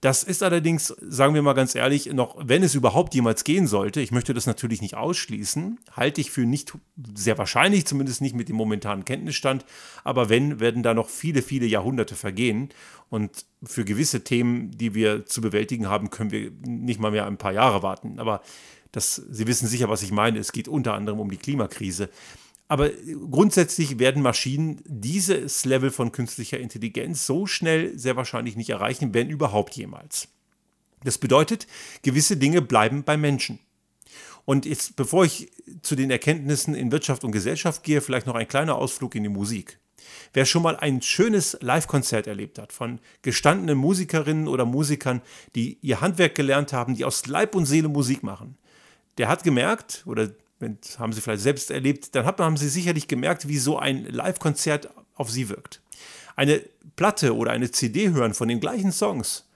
Das 0.00 0.22
ist 0.22 0.44
allerdings, 0.44 0.94
sagen 1.00 1.34
wir 1.34 1.42
mal 1.42 1.54
ganz 1.54 1.74
ehrlich, 1.74 2.06
noch, 2.12 2.36
wenn 2.38 2.62
es 2.62 2.76
überhaupt 2.76 3.12
jemals 3.12 3.42
gehen 3.42 3.66
sollte, 3.66 4.00
ich 4.00 4.12
möchte 4.12 4.34
das 4.34 4.46
natürlich 4.46 4.82
nicht 4.82 4.94
ausschließen, 4.94 5.80
halte 5.90 6.20
ich 6.20 6.30
für 6.30 6.46
nicht 6.46 6.74
sehr 7.16 7.36
wahrscheinlich, 7.36 7.86
zumindest 7.86 8.20
nicht 8.20 8.36
mit 8.36 8.48
dem 8.48 8.54
momentanen 8.54 9.04
Kenntnisstand, 9.04 9.64
aber 10.04 10.28
wenn, 10.28 10.60
werden 10.60 10.84
da 10.84 10.94
noch 10.94 11.08
viele, 11.08 11.42
viele 11.42 11.66
Jahrhunderte 11.66 12.14
vergehen 12.14 12.68
und 13.10 13.46
für 13.64 13.84
gewisse 13.84 14.22
Themen, 14.22 14.70
die 14.70 14.94
wir 14.94 15.26
zu 15.26 15.40
bewältigen 15.40 15.88
haben, 15.88 16.10
können 16.10 16.30
wir 16.30 16.52
nicht 16.64 17.00
mal 17.00 17.10
mehr 17.10 17.26
ein 17.26 17.38
paar 17.38 17.52
Jahre 17.52 17.82
warten. 17.82 18.20
Aber 18.20 18.42
das, 18.92 19.16
Sie 19.16 19.48
wissen 19.48 19.66
sicher, 19.66 19.88
was 19.88 20.04
ich 20.04 20.12
meine, 20.12 20.38
es 20.38 20.52
geht 20.52 20.68
unter 20.68 20.94
anderem 20.94 21.18
um 21.18 21.32
die 21.32 21.36
Klimakrise. 21.36 22.10
Aber 22.66 22.90
grundsätzlich 23.30 23.98
werden 23.98 24.22
Maschinen 24.22 24.82
dieses 24.86 25.64
Level 25.64 25.90
von 25.90 26.12
künstlicher 26.12 26.58
Intelligenz 26.58 27.26
so 27.26 27.46
schnell 27.46 27.98
sehr 27.98 28.16
wahrscheinlich 28.16 28.56
nicht 28.56 28.70
erreichen, 28.70 29.12
wenn 29.12 29.28
überhaupt 29.28 29.76
jemals. 29.76 30.28
Das 31.02 31.18
bedeutet, 31.18 31.66
gewisse 32.02 32.38
Dinge 32.38 32.62
bleiben 32.62 33.04
bei 33.04 33.16
Menschen. 33.16 33.58
Und 34.46 34.66
jetzt, 34.66 34.96
bevor 34.96 35.24
ich 35.24 35.50
zu 35.82 35.94
den 35.94 36.10
Erkenntnissen 36.10 36.74
in 36.74 36.92
Wirtschaft 36.92 37.24
und 37.24 37.32
Gesellschaft 37.32 37.82
gehe, 37.82 38.00
vielleicht 38.00 38.26
noch 38.26 38.34
ein 38.34 38.48
kleiner 38.48 38.76
Ausflug 38.76 39.14
in 39.14 39.22
die 39.22 39.28
Musik. 39.28 39.78
Wer 40.32 40.44
schon 40.44 40.62
mal 40.62 40.76
ein 40.76 41.00
schönes 41.00 41.56
Live-Konzert 41.60 42.26
erlebt 42.26 42.58
hat 42.58 42.72
von 42.72 43.00
gestandenen 43.22 43.78
Musikerinnen 43.78 44.48
oder 44.48 44.64
Musikern, 44.64 45.22
die 45.54 45.78
ihr 45.80 46.00
Handwerk 46.00 46.34
gelernt 46.34 46.72
haben, 46.72 46.94
die 46.94 47.04
aus 47.04 47.26
Leib 47.26 47.54
und 47.54 47.66
Seele 47.66 47.88
Musik 47.88 48.22
machen, 48.22 48.56
der 49.16 49.28
hat 49.28 49.44
gemerkt, 49.44 50.02
oder 50.06 50.30
das 50.68 50.98
haben 50.98 51.12
Sie 51.12 51.20
vielleicht 51.20 51.42
selbst 51.42 51.70
erlebt, 51.70 52.14
dann 52.14 52.26
haben 52.26 52.56
Sie 52.56 52.68
sicherlich 52.68 53.08
gemerkt, 53.08 53.48
wie 53.48 53.58
so 53.58 53.78
ein 53.78 54.04
Live-Konzert 54.04 54.90
auf 55.14 55.30
Sie 55.30 55.48
wirkt. 55.48 55.80
Eine 56.36 56.62
Platte 56.96 57.36
oder 57.36 57.52
eine 57.52 57.70
CD 57.70 58.10
hören 58.10 58.34
von 58.34 58.48
den 58.48 58.60
gleichen 58.60 58.92
Songs 58.92 59.46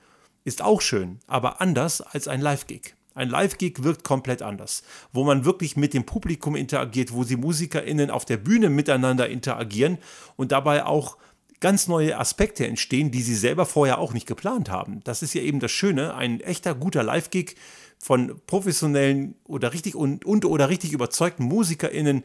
ist 0.45 0.63
auch 0.63 0.81
schön, 0.81 1.19
aber 1.27 1.61
anders 1.61 2.01
als 2.01 2.29
ein 2.29 2.41
Live-Gig. 2.41 2.95
Ein 3.15 3.31
Live-Gig 3.31 3.83
wirkt 3.83 4.05
komplett 4.05 4.43
anders, 4.43 4.85
wo 5.13 5.25
man 5.25 5.45
wirklich 5.45 5.77
mit 5.77 5.93
dem 5.93 6.07
Publikum 6.07 6.55
interagiert, 6.55 7.13
wo 7.13 7.25
die 7.25 7.37
MusikerInnen 7.37 8.11
auf 8.11 8.25
der 8.25 8.37
Bühne 8.37 8.71
miteinander 8.71 9.29
interagieren 9.29 9.99
und 10.37 10.53
dabei 10.53 10.87
auch 10.87 11.17
ganz 11.61 11.89
neue 11.89 12.17
Aspekte 12.17 12.67
entstehen, 12.67 13.11
die 13.11 13.23
sie 13.23 13.35
selber 13.35 13.67
vorher 13.67 13.99
auch 13.99 14.13
nicht 14.13 14.27
geplant 14.27 14.71
haben. 14.71 15.01
Das 15.03 15.23
ist 15.23 15.35
ja 15.35 15.43
eben 15.43 15.59
das 15.59 15.73
Schöne, 15.73 16.15
ein 16.15 16.41
echter 16.41 16.75
guter 16.75 17.03
Live-Gig 17.03 17.57
von 17.99 18.41
professionellen 18.47 19.35
oder 19.45 19.73
richtig 19.73 19.95
und, 19.95 20.25
und 20.25 20.45
oder 20.45 20.69
richtig 20.69 20.93
überzeugten 20.93 21.45
MusikerInnen, 21.45 22.25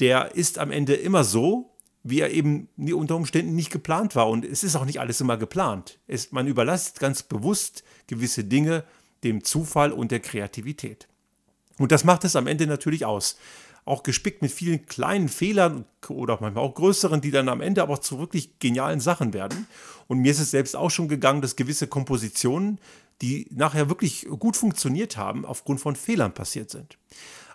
der 0.00 0.34
ist 0.34 0.58
am 0.58 0.70
Ende 0.70 0.94
immer 0.94 1.24
so, 1.24 1.70
wie 2.02 2.20
er 2.20 2.30
eben 2.30 2.68
unter 2.92 3.16
Umständen 3.16 3.54
nicht 3.54 3.70
geplant 3.70 4.14
war. 4.14 4.28
Und 4.28 4.44
es 4.44 4.62
ist 4.62 4.76
auch 4.76 4.84
nicht 4.84 5.00
alles 5.00 5.20
immer 5.20 5.36
geplant. 5.36 5.98
Es, 6.06 6.32
man 6.32 6.46
überlässt 6.46 7.00
ganz 7.00 7.22
bewusst 7.22 7.82
gewisse 8.06 8.44
Dinge 8.44 8.84
dem 9.24 9.42
Zufall 9.42 9.92
und 9.92 10.10
der 10.10 10.20
Kreativität. 10.20 11.08
Und 11.78 11.92
das 11.92 12.04
macht 12.04 12.24
es 12.24 12.36
am 12.36 12.46
Ende 12.46 12.66
natürlich 12.66 13.04
aus. 13.04 13.36
auch 13.86 14.02
gespickt 14.02 14.42
mit 14.42 14.50
vielen 14.50 14.84
kleinen 14.86 15.28
Fehlern 15.28 15.84
oder 16.08 16.38
manchmal 16.40 16.64
auch 16.64 16.74
größeren, 16.74 17.20
die 17.20 17.30
dann 17.30 17.48
am 17.48 17.60
Ende 17.60 17.82
aber 17.82 18.00
zu 18.00 18.18
wirklich 18.18 18.58
genialen 18.58 19.00
Sachen 19.00 19.32
werden. 19.32 19.68
Und 20.08 20.18
mir 20.18 20.32
ist 20.32 20.40
es 20.40 20.50
selbst 20.50 20.74
auch 20.74 20.90
schon 20.90 21.08
gegangen, 21.08 21.40
dass 21.40 21.54
gewisse 21.54 21.86
Kompositionen, 21.86 22.80
die 23.22 23.46
nachher 23.50 23.88
wirklich 23.88 24.26
gut 24.40 24.56
funktioniert 24.56 25.16
haben, 25.16 25.46
aufgrund 25.46 25.80
von 25.80 25.94
Fehlern 25.94 26.34
passiert 26.34 26.68
sind. 26.70 26.98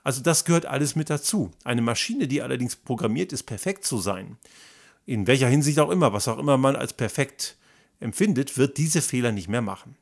Also 0.03 0.21
das 0.21 0.45
gehört 0.45 0.65
alles 0.65 0.95
mit 0.95 1.09
dazu. 1.09 1.51
Eine 1.65 1.81
Maschine, 1.81 2.27
die 2.27 2.41
allerdings 2.41 2.77
programmiert 2.77 3.33
ist, 3.33 3.43
perfekt 3.43 3.85
zu 3.85 3.97
sein, 3.97 4.37
in 5.05 5.27
welcher 5.27 5.47
Hinsicht 5.49 5.79
auch 5.79 5.89
immer, 5.89 6.13
was 6.13 6.29
auch 6.29 6.39
immer 6.39 6.57
man 6.57 6.77
als 6.77 6.93
perfekt 6.93 7.57
empfindet, 7.99 8.57
wird 8.57 8.77
diese 8.77 9.01
Fehler 9.01 9.33
nicht 9.33 9.49
mehr 9.49 9.61
machen. 9.61 9.95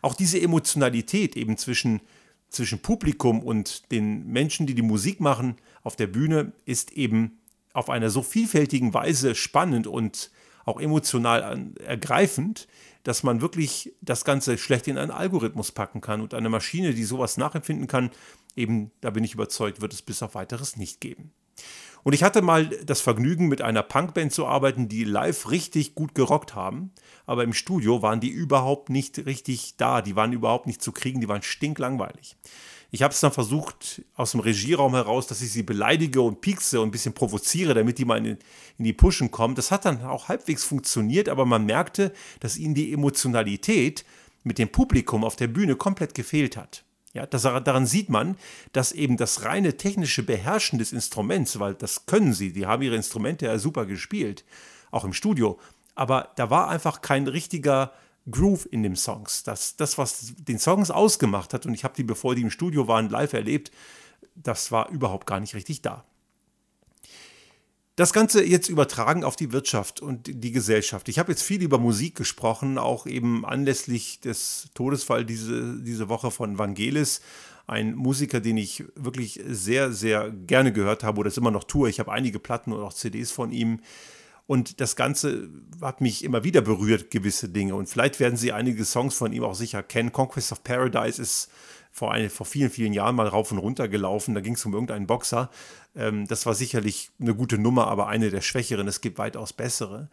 Auch 0.00 0.14
diese 0.14 0.40
Emotionalität 0.40 1.36
eben 1.36 1.56
zwischen, 1.56 2.00
zwischen 2.48 2.80
Publikum 2.80 3.42
und 3.42 3.90
den 3.92 4.26
Menschen, 4.26 4.66
die 4.66 4.74
die 4.74 4.82
Musik 4.82 5.20
machen 5.20 5.56
auf 5.82 5.96
der 5.96 6.06
Bühne, 6.06 6.52
ist 6.64 6.92
eben 6.92 7.38
auf 7.72 7.90
einer 7.90 8.10
so 8.10 8.22
vielfältigen 8.22 8.94
Weise 8.94 9.34
spannend 9.34 9.86
und 9.86 10.30
auch 10.64 10.80
emotional 10.80 11.72
ergreifend, 11.84 12.68
dass 13.02 13.22
man 13.22 13.40
wirklich 13.40 13.94
das 14.02 14.24
Ganze 14.24 14.58
schlecht 14.58 14.88
in 14.88 14.98
einen 14.98 15.10
Algorithmus 15.10 15.72
packen 15.72 16.00
kann 16.00 16.20
und 16.20 16.34
eine 16.34 16.48
Maschine, 16.48 16.92
die 16.92 17.04
sowas 17.04 17.36
nachempfinden 17.36 17.86
kann, 17.86 18.10
eben, 18.56 18.90
da 19.00 19.10
bin 19.10 19.24
ich 19.24 19.34
überzeugt, 19.34 19.80
wird 19.80 19.94
es 19.94 20.02
bis 20.02 20.22
auf 20.22 20.34
weiteres 20.34 20.76
nicht 20.76 21.00
geben. 21.00 21.32
Und 22.04 22.12
ich 22.14 22.22
hatte 22.22 22.42
mal 22.42 22.66
das 22.86 23.00
Vergnügen, 23.00 23.48
mit 23.48 23.60
einer 23.60 23.82
Punkband 23.82 24.32
zu 24.32 24.46
arbeiten, 24.46 24.88
die 24.88 25.04
live 25.04 25.50
richtig 25.50 25.94
gut 25.94 26.14
gerockt 26.14 26.54
haben. 26.54 26.92
Aber 27.26 27.44
im 27.44 27.52
Studio 27.52 28.02
waren 28.02 28.20
die 28.20 28.30
überhaupt 28.30 28.88
nicht 28.88 29.26
richtig 29.26 29.76
da. 29.76 30.00
Die 30.00 30.16
waren 30.16 30.32
überhaupt 30.32 30.66
nicht 30.66 30.80
zu 30.80 30.92
kriegen. 30.92 31.20
Die 31.20 31.28
waren 31.28 31.42
stinklangweilig. 31.42 32.36
Ich 32.90 33.02
habe 33.02 33.12
es 33.12 33.20
dann 33.20 33.32
versucht, 33.32 34.02
aus 34.14 34.30
dem 34.30 34.40
Regieraum 34.40 34.94
heraus, 34.94 35.26
dass 35.26 35.42
ich 35.42 35.52
sie 35.52 35.62
beleidige 35.62 36.22
und 36.22 36.40
piekse 36.40 36.80
und 36.80 36.88
ein 36.88 36.92
bisschen 36.92 37.12
provoziere, 37.12 37.74
damit 37.74 37.98
die 37.98 38.06
mal 38.06 38.16
in, 38.16 38.38
in 38.78 38.84
die 38.84 38.94
Pushen 38.94 39.30
kommen. 39.30 39.54
Das 39.54 39.70
hat 39.70 39.84
dann 39.84 40.02
auch 40.02 40.28
halbwegs 40.28 40.64
funktioniert, 40.64 41.28
aber 41.28 41.44
man 41.44 41.66
merkte, 41.66 42.14
dass 42.40 42.56
ihnen 42.56 42.74
die 42.74 42.92
Emotionalität 42.94 44.06
mit 44.44 44.58
dem 44.58 44.70
Publikum 44.70 45.24
auf 45.24 45.36
der 45.36 45.48
Bühne 45.48 45.76
komplett 45.76 46.14
gefehlt 46.14 46.56
hat. 46.56 46.84
Ja, 47.14 47.26
das, 47.26 47.42
daran 47.42 47.86
sieht 47.86 48.10
man, 48.10 48.36
dass 48.72 48.92
eben 48.92 49.16
das 49.16 49.44
reine 49.44 49.76
technische 49.76 50.22
Beherrschen 50.22 50.78
des 50.78 50.92
Instruments, 50.92 51.58
weil 51.58 51.74
das 51.74 52.06
können 52.06 52.34
sie, 52.34 52.52
die 52.52 52.66
haben 52.66 52.82
ihre 52.82 52.96
Instrumente 52.96 53.46
ja 53.46 53.58
super 53.58 53.86
gespielt, 53.86 54.44
auch 54.90 55.04
im 55.04 55.12
Studio, 55.12 55.58
aber 55.94 56.32
da 56.36 56.50
war 56.50 56.68
einfach 56.68 57.00
kein 57.00 57.26
richtiger 57.26 57.92
Groove 58.30 58.68
in 58.70 58.82
den 58.82 58.94
Songs. 58.94 59.42
Das, 59.42 59.76
das 59.76 59.96
was 59.96 60.34
den 60.36 60.58
Songs 60.58 60.90
ausgemacht 60.90 61.54
hat, 61.54 61.66
und 61.66 61.74
ich 61.74 61.84
habe 61.84 61.94
die, 61.96 62.04
bevor 62.04 62.34
die 62.34 62.42
im 62.42 62.50
Studio 62.50 62.86
waren, 62.88 63.08
live 63.08 63.32
erlebt, 63.32 63.70
das 64.34 64.70
war 64.70 64.90
überhaupt 64.90 65.26
gar 65.26 65.40
nicht 65.40 65.54
richtig 65.54 65.82
da. 65.82 66.04
Das 67.98 68.12
Ganze 68.12 68.44
jetzt 68.44 68.68
übertragen 68.68 69.24
auf 69.24 69.34
die 69.34 69.50
Wirtschaft 69.50 70.00
und 70.00 70.30
die 70.32 70.52
Gesellschaft. 70.52 71.08
Ich 71.08 71.18
habe 71.18 71.32
jetzt 71.32 71.42
viel 71.42 71.60
über 71.60 71.78
Musik 71.78 72.14
gesprochen, 72.14 72.78
auch 72.78 73.08
eben 73.08 73.44
anlässlich 73.44 74.20
des 74.20 74.68
Todesfalls 74.74 75.26
diese, 75.26 75.80
diese 75.82 76.08
Woche 76.08 76.30
von 76.30 76.58
Vangelis, 76.58 77.20
ein 77.66 77.96
Musiker, 77.96 78.38
den 78.38 78.56
ich 78.56 78.84
wirklich 78.94 79.40
sehr, 79.48 79.90
sehr 79.90 80.30
gerne 80.30 80.72
gehört 80.72 81.02
habe 81.02 81.18
oder 81.18 81.26
es 81.26 81.38
immer 81.38 81.50
noch 81.50 81.64
tue. 81.64 81.90
Ich 81.90 81.98
habe 81.98 82.12
einige 82.12 82.38
Platten 82.38 82.72
und 82.72 82.80
auch 82.84 82.92
CDs 82.92 83.32
von 83.32 83.50
ihm. 83.50 83.80
Und 84.46 84.80
das 84.80 84.94
Ganze 84.94 85.48
hat 85.82 86.00
mich 86.00 86.22
immer 86.22 86.44
wieder 86.44 86.60
berührt, 86.60 87.10
gewisse 87.10 87.48
Dinge. 87.48 87.74
Und 87.74 87.88
vielleicht 87.88 88.20
werden 88.20 88.36
Sie 88.36 88.52
einige 88.52 88.84
Songs 88.84 89.16
von 89.16 89.32
ihm 89.32 89.42
auch 89.42 89.56
sicher 89.56 89.82
kennen. 89.82 90.12
Conquest 90.12 90.52
of 90.52 90.62
Paradise 90.62 91.20
ist 91.20 91.50
vor, 91.90 92.12
eine, 92.12 92.30
vor 92.30 92.46
vielen, 92.46 92.70
vielen 92.70 92.92
Jahren 92.92 93.16
mal 93.16 93.28
rauf 93.28 93.52
und 93.52 93.58
runter 93.58 93.88
gelaufen. 93.88 94.34
Da 94.34 94.40
ging 94.40 94.54
es 94.54 94.64
um 94.64 94.72
irgendeinen 94.72 95.06
Boxer. 95.06 95.50
Ähm, 95.96 96.26
das 96.26 96.46
war 96.46 96.54
sicherlich 96.54 97.10
eine 97.20 97.34
gute 97.34 97.58
Nummer, 97.58 97.88
aber 97.88 98.08
eine 98.08 98.30
der 98.30 98.40
schwächeren. 98.40 98.88
Es 98.88 99.00
gibt 99.00 99.18
weitaus 99.18 99.52
bessere. 99.52 100.08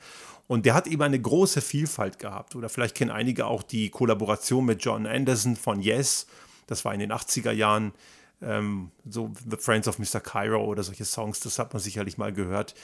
Und 0.48 0.66
der 0.66 0.74
hat 0.74 0.88
eben 0.88 1.02
eine 1.02 1.20
große 1.20 1.62
Vielfalt 1.62 2.20
gehabt. 2.20 2.56
Oder 2.56 2.70
vielleicht 2.70 2.96
kennen 2.96 3.12
einige 3.12 3.48
auch 3.48 3.64
die 3.64 3.90
Kollaboration 3.90 4.66
mit 4.66 4.84
John 4.84 5.08
Anderson 5.08 5.56
von 5.56 5.82
Yes. 5.82 6.28
Das 6.68 6.86
war 6.86 6.94
in 6.94 7.00
den 7.00 7.12
80er 7.12 7.52
Jahren. 7.52 7.94
Ähm, 8.42 8.92
so 9.10 9.32
The 9.50 9.58
Friends 9.58 9.88
of 9.88 9.98
Mr. 10.00 10.20
Cairo 10.20 10.64
oder 10.66 10.84
solche 10.84 11.06
Songs, 11.06 11.40
das 11.40 11.58
hat 11.58 11.74
man 11.74 11.82
sicherlich 11.82 12.18
mal 12.18 12.34
gehört. 12.34 12.76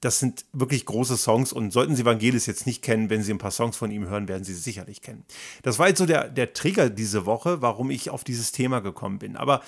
Das 0.00 0.18
sind 0.18 0.44
wirklich 0.52 0.84
große 0.84 1.16
Songs 1.16 1.52
und 1.52 1.72
sollten 1.72 1.96
Sie 1.96 2.04
Vangelis 2.04 2.46
jetzt 2.46 2.66
nicht 2.66 2.82
kennen, 2.82 3.08
wenn 3.08 3.22
Sie 3.22 3.32
ein 3.32 3.38
paar 3.38 3.50
Songs 3.50 3.76
von 3.76 3.90
ihm 3.90 4.06
hören, 4.08 4.28
werden 4.28 4.44
Sie 4.44 4.54
sie 4.54 4.60
sicherlich 4.60 5.00
kennen. 5.00 5.24
Das 5.62 5.78
war 5.78 5.88
jetzt 5.88 5.98
so 5.98 6.06
der, 6.06 6.28
der 6.28 6.52
Trigger 6.52 6.90
diese 6.90 7.24
Woche, 7.24 7.62
warum 7.62 7.90
ich 7.90 8.10
auf 8.10 8.22
dieses 8.22 8.52
Thema 8.52 8.80
gekommen 8.80 9.18
bin. 9.18 9.36
Aber 9.36 9.62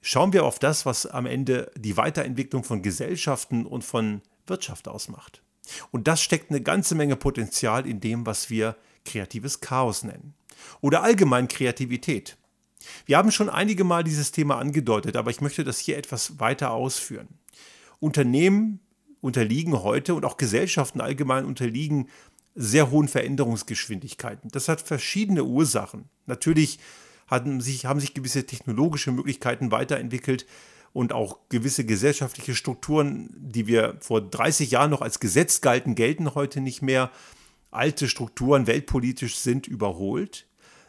schauen 0.00 0.32
wir 0.32 0.44
auf 0.44 0.58
das, 0.58 0.86
was 0.86 1.06
am 1.06 1.26
Ende 1.26 1.70
die 1.76 1.96
Weiterentwicklung 1.96 2.62
von 2.62 2.82
Gesellschaften 2.82 3.66
und 3.66 3.84
von 3.84 4.22
Wirtschaft 4.46 4.86
ausmacht. 4.86 5.42
Und 5.90 6.06
das 6.08 6.22
steckt 6.22 6.50
eine 6.50 6.60
ganze 6.60 6.94
Menge 6.94 7.16
Potenzial 7.16 7.86
in 7.86 8.00
dem, 8.00 8.24
was 8.26 8.50
wir 8.50 8.76
kreatives 9.04 9.60
Chaos 9.60 10.04
nennen. 10.04 10.34
Oder 10.80 11.02
allgemein 11.02 11.48
Kreativität. 11.48 12.36
Wir 13.06 13.16
haben 13.16 13.30
schon 13.30 13.48
einige 13.48 13.84
Mal 13.84 14.04
dieses 14.04 14.32
Thema 14.32 14.58
angedeutet, 14.58 15.16
aber 15.16 15.30
ich 15.30 15.40
möchte 15.40 15.64
das 15.64 15.78
hier 15.78 15.96
etwas 15.96 16.40
weiter 16.40 16.72
ausführen. 16.72 17.28
Unternehmen 18.00 18.80
unterliegen 19.22 19.82
heute 19.82 20.14
und 20.14 20.26
auch 20.26 20.36
Gesellschaften 20.36 21.00
allgemein 21.00 21.46
unterliegen 21.46 22.08
sehr 22.54 22.90
hohen 22.90 23.08
Veränderungsgeschwindigkeiten. 23.08 24.50
Das 24.50 24.68
hat 24.68 24.82
verschiedene 24.82 25.44
Ursachen. 25.44 26.10
Natürlich 26.26 26.78
haben 27.28 27.62
sich, 27.62 27.86
haben 27.86 28.00
sich 28.00 28.12
gewisse 28.12 28.44
technologische 28.44 29.12
Möglichkeiten 29.12 29.70
weiterentwickelt 29.70 30.44
und 30.92 31.14
auch 31.14 31.38
gewisse 31.48 31.86
gesellschaftliche 31.86 32.54
Strukturen, 32.54 33.30
die 33.38 33.66
wir 33.66 33.96
vor 34.00 34.20
30 34.20 34.72
Jahren 34.72 34.90
noch 34.90 35.00
als 35.00 35.20
Gesetz 35.20 35.62
galten, 35.62 35.94
gelten 35.94 36.34
heute 36.34 36.60
nicht 36.60 36.82
mehr. 36.82 37.10
Alte 37.70 38.08
Strukturen 38.08 38.66
weltpolitisch 38.66 39.36
sind 39.36 39.66
überholt. 39.66 40.46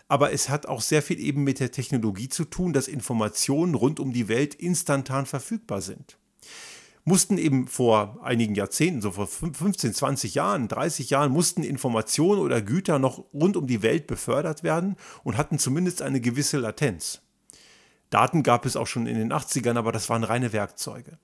Aber 0.10 0.34
es 0.34 0.50
hat 0.50 0.66
auch 0.66 0.82
sehr 0.82 1.02
viel 1.02 1.20
eben 1.20 1.46
mit 1.46 1.62
der 1.62 1.72
Technologie 1.72 2.28
zu 2.28 2.44
tun, 2.44 2.74
dass 2.74 2.90
Informationen 2.90 3.74
rund 3.74 4.02
um 4.02 4.12
die 4.12 4.28
Welt 4.28 4.54
instantan 4.56 5.26
verfügbar 5.26 5.82
sind 5.82 6.18
mussten 7.06 7.38
eben 7.38 7.68
vor 7.68 8.20
einigen 8.24 8.56
Jahrzehnten, 8.56 9.02
so 9.02 9.12
vor 9.12 9.28
15, 9.28 9.94
20 9.94 10.36
Jahren, 10.36 10.68
30 10.68 11.10
Jahren, 11.10 11.32
mussten 11.32 11.64
Informationen 11.64 12.42
oder 12.42 12.62
Güter 12.62 13.00
noch 13.00 13.26
rund 13.34 13.58
um 13.58 13.68
die 13.68 13.82
Welt 13.82 14.08
befördert 14.08 14.64
werden 14.64 14.96
und 15.24 15.38
hatten 15.38 15.60
zumindest 15.60 16.02
eine 16.02 16.22
gewisse 16.22 16.58
Latenz. 16.58 17.22
Daten 18.10 18.44
gab 18.44 18.66
es 18.66 18.76
auch 18.76 18.88
schon 18.88 19.08
in 19.08 19.18
den 19.18 19.34
80ern, 19.34 19.78
aber 19.78 19.92
das 19.92 20.10
waren 20.10 20.24
reine 20.24 20.54
Werkzeuge. 20.54 21.18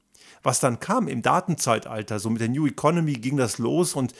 Was 0.43 0.59
dann 0.59 0.79
kam 0.79 1.07
im 1.07 1.21
Datenzeitalter, 1.21 2.19
so 2.19 2.29
mit 2.29 2.41
der 2.41 2.49
New 2.49 2.67
Economy 2.67 3.13
ging 3.13 3.37
das 3.37 3.57
los 3.57 3.93
und 3.93 4.13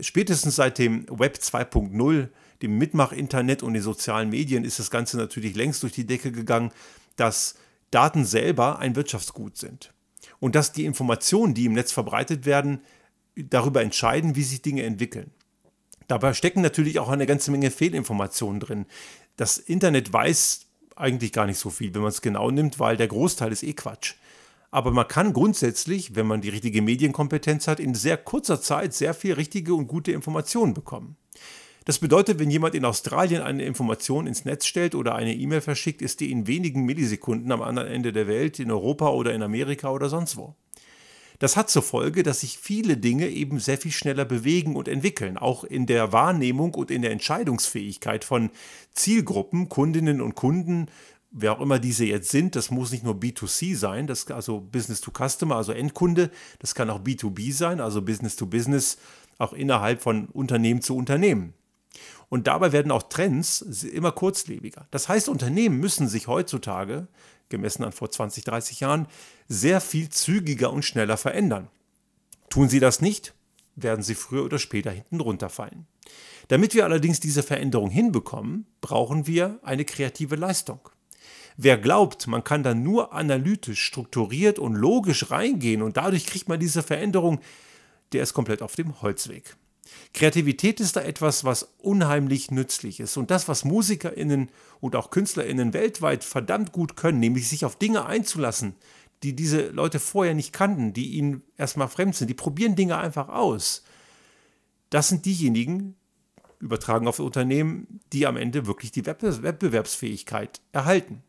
spätestens 0.00 0.56
seit 0.56 0.78
dem 0.78 1.06
Web 1.10 1.38
2.0, 1.40 2.28
dem 2.62 2.78
Mitmach-Internet 2.78 3.62
und 3.62 3.74
den 3.74 3.82
sozialen 3.82 4.30
Medien 4.30 4.64
ist 4.64 4.78
das 4.78 4.90
Ganze 4.90 5.16
natürlich 5.16 5.56
längst 5.56 5.82
durch 5.82 5.92
die 5.92 6.06
Decke 6.06 6.32
gegangen, 6.32 6.70
dass 7.16 7.56
Daten 7.90 8.24
selber 8.24 8.78
ein 8.78 8.96
Wirtschaftsgut 8.96 9.56
sind 9.58 9.92
und 10.42 10.56
dass 10.56 10.72
die 10.72 10.86
Informationen, 10.86 11.54
die 11.54 11.66
im 11.66 11.72
Netz 11.72 11.92
verbreitet 11.92 12.46
werden, 12.46 12.80
darüber 13.36 13.80
entscheiden, 13.80 14.34
wie 14.34 14.42
sich 14.42 14.60
Dinge 14.60 14.82
entwickeln. 14.82 15.30
Dabei 16.08 16.34
stecken 16.34 16.62
natürlich 16.62 16.98
auch 16.98 17.10
eine 17.10 17.26
ganze 17.26 17.52
Menge 17.52 17.70
Fehlinformationen 17.70 18.58
drin. 18.58 18.86
Das 19.36 19.56
Internet 19.56 20.12
weiß 20.12 20.66
eigentlich 20.96 21.30
gar 21.30 21.46
nicht 21.46 21.60
so 21.60 21.70
viel, 21.70 21.94
wenn 21.94 22.02
man 22.02 22.10
es 22.10 22.22
genau 22.22 22.50
nimmt, 22.50 22.80
weil 22.80 22.96
der 22.96 23.06
Großteil 23.06 23.52
ist 23.52 23.62
eh 23.62 23.72
Quatsch. 23.72 24.16
Aber 24.72 24.90
man 24.90 25.06
kann 25.06 25.32
grundsätzlich, 25.32 26.16
wenn 26.16 26.26
man 26.26 26.40
die 26.40 26.48
richtige 26.48 26.82
Medienkompetenz 26.82 27.68
hat, 27.68 27.78
in 27.78 27.94
sehr 27.94 28.16
kurzer 28.16 28.60
Zeit 28.60 28.94
sehr 28.94 29.14
viel 29.14 29.34
richtige 29.34 29.76
und 29.76 29.86
gute 29.86 30.10
Informationen 30.10 30.74
bekommen. 30.74 31.16
Das 31.84 31.98
bedeutet, 31.98 32.38
wenn 32.38 32.50
jemand 32.50 32.74
in 32.74 32.84
Australien 32.84 33.42
eine 33.42 33.64
Information 33.64 34.26
ins 34.26 34.44
Netz 34.44 34.66
stellt 34.66 34.94
oder 34.94 35.14
eine 35.14 35.34
E-Mail 35.34 35.60
verschickt, 35.60 36.00
ist 36.00 36.20
die 36.20 36.30
in 36.30 36.46
wenigen 36.46 36.84
Millisekunden 36.84 37.50
am 37.50 37.62
anderen 37.62 37.88
Ende 37.88 38.12
der 38.12 38.28
Welt, 38.28 38.60
in 38.60 38.70
Europa 38.70 39.08
oder 39.08 39.34
in 39.34 39.42
Amerika 39.42 39.90
oder 39.90 40.08
sonst 40.08 40.36
wo. 40.36 40.54
Das 41.40 41.56
hat 41.56 41.70
zur 41.70 41.82
Folge, 41.82 42.22
dass 42.22 42.40
sich 42.40 42.56
viele 42.56 42.96
Dinge 42.96 43.28
eben 43.28 43.58
sehr 43.58 43.76
viel 43.76 43.90
schneller 43.90 44.24
bewegen 44.24 44.76
und 44.76 44.86
entwickeln, 44.86 45.36
auch 45.36 45.64
in 45.64 45.86
der 45.86 46.12
Wahrnehmung 46.12 46.74
und 46.74 46.92
in 46.92 47.02
der 47.02 47.10
Entscheidungsfähigkeit 47.10 48.24
von 48.24 48.50
Zielgruppen, 48.92 49.68
Kundinnen 49.68 50.20
und 50.20 50.36
Kunden, 50.36 50.86
wer 51.32 51.52
auch 51.54 51.60
immer 51.60 51.80
diese 51.80 52.04
jetzt 52.04 52.30
sind, 52.30 52.54
das 52.54 52.70
muss 52.70 52.92
nicht 52.92 53.02
nur 53.02 53.14
B2C 53.14 53.74
sein, 53.74 54.06
das 54.06 54.30
also 54.30 54.60
Business 54.60 55.00
to 55.00 55.10
Customer, 55.10 55.56
also 55.56 55.72
Endkunde, 55.72 56.30
das 56.60 56.76
kann 56.76 56.90
auch 56.90 57.00
B2B 57.00 57.52
sein, 57.52 57.80
also 57.80 58.02
Business 58.02 58.36
to 58.36 58.46
Business, 58.46 58.98
auch 59.38 59.52
innerhalb 59.52 60.00
von 60.00 60.26
Unternehmen 60.26 60.82
zu 60.82 60.94
Unternehmen. 60.94 61.54
Und 62.32 62.46
dabei 62.46 62.72
werden 62.72 62.90
auch 62.92 63.02
Trends 63.02 63.60
immer 63.60 64.10
kurzlebiger. 64.10 64.86
Das 64.90 65.06
heißt, 65.06 65.28
Unternehmen 65.28 65.78
müssen 65.80 66.08
sich 66.08 66.28
heutzutage, 66.28 67.06
gemessen 67.50 67.84
an 67.84 67.92
vor 67.92 68.10
20, 68.10 68.44
30 68.44 68.80
Jahren, 68.80 69.06
sehr 69.48 69.82
viel 69.82 70.08
zügiger 70.08 70.72
und 70.72 70.82
schneller 70.82 71.18
verändern. 71.18 71.68
Tun 72.48 72.70
sie 72.70 72.80
das 72.80 73.02
nicht, 73.02 73.34
werden 73.76 74.02
sie 74.02 74.14
früher 74.14 74.46
oder 74.46 74.58
später 74.58 74.90
hinten 74.90 75.20
runterfallen. 75.20 75.86
Damit 76.48 76.72
wir 76.72 76.86
allerdings 76.86 77.20
diese 77.20 77.42
Veränderung 77.42 77.90
hinbekommen, 77.90 78.64
brauchen 78.80 79.26
wir 79.26 79.60
eine 79.62 79.84
kreative 79.84 80.36
Leistung. 80.36 80.80
Wer 81.58 81.76
glaubt, 81.76 82.28
man 82.28 82.42
kann 82.42 82.62
da 82.62 82.72
nur 82.72 83.12
analytisch, 83.12 83.82
strukturiert 83.82 84.58
und 84.58 84.74
logisch 84.74 85.30
reingehen 85.30 85.82
und 85.82 85.98
dadurch 85.98 86.24
kriegt 86.24 86.48
man 86.48 86.58
diese 86.58 86.82
Veränderung, 86.82 87.40
der 88.14 88.22
ist 88.22 88.32
komplett 88.32 88.62
auf 88.62 88.74
dem 88.74 89.02
Holzweg. 89.02 89.54
Kreativität 90.14 90.80
ist 90.80 90.96
da 90.96 91.00
etwas, 91.00 91.44
was 91.44 91.74
unheimlich 91.78 92.50
nützlich 92.50 93.00
ist. 93.00 93.16
Und 93.16 93.30
das, 93.30 93.48
was 93.48 93.64
MusikerInnen 93.64 94.50
und 94.80 94.96
auch 94.96 95.10
KünstlerInnen 95.10 95.72
weltweit 95.72 96.24
verdammt 96.24 96.72
gut 96.72 96.96
können, 96.96 97.20
nämlich 97.20 97.48
sich 97.48 97.64
auf 97.64 97.76
Dinge 97.76 98.06
einzulassen, 98.06 98.74
die 99.22 99.34
diese 99.34 99.68
Leute 99.68 100.00
vorher 100.00 100.34
nicht 100.34 100.52
kannten, 100.52 100.92
die 100.92 101.12
ihnen 101.12 101.42
erstmal 101.56 101.88
fremd 101.88 102.16
sind, 102.16 102.28
die 102.28 102.34
probieren 102.34 102.76
Dinge 102.76 102.98
einfach 102.98 103.28
aus. 103.28 103.84
Das 104.90 105.08
sind 105.08 105.24
diejenigen, 105.24 105.94
übertragen 106.58 107.08
auf 107.08 107.18
Unternehmen, 107.18 108.00
die 108.12 108.26
am 108.26 108.36
Ende 108.36 108.66
wirklich 108.66 108.92
die 108.92 109.06
Wettbewerbsfähigkeit 109.06 110.60
erhalten. 110.72 111.22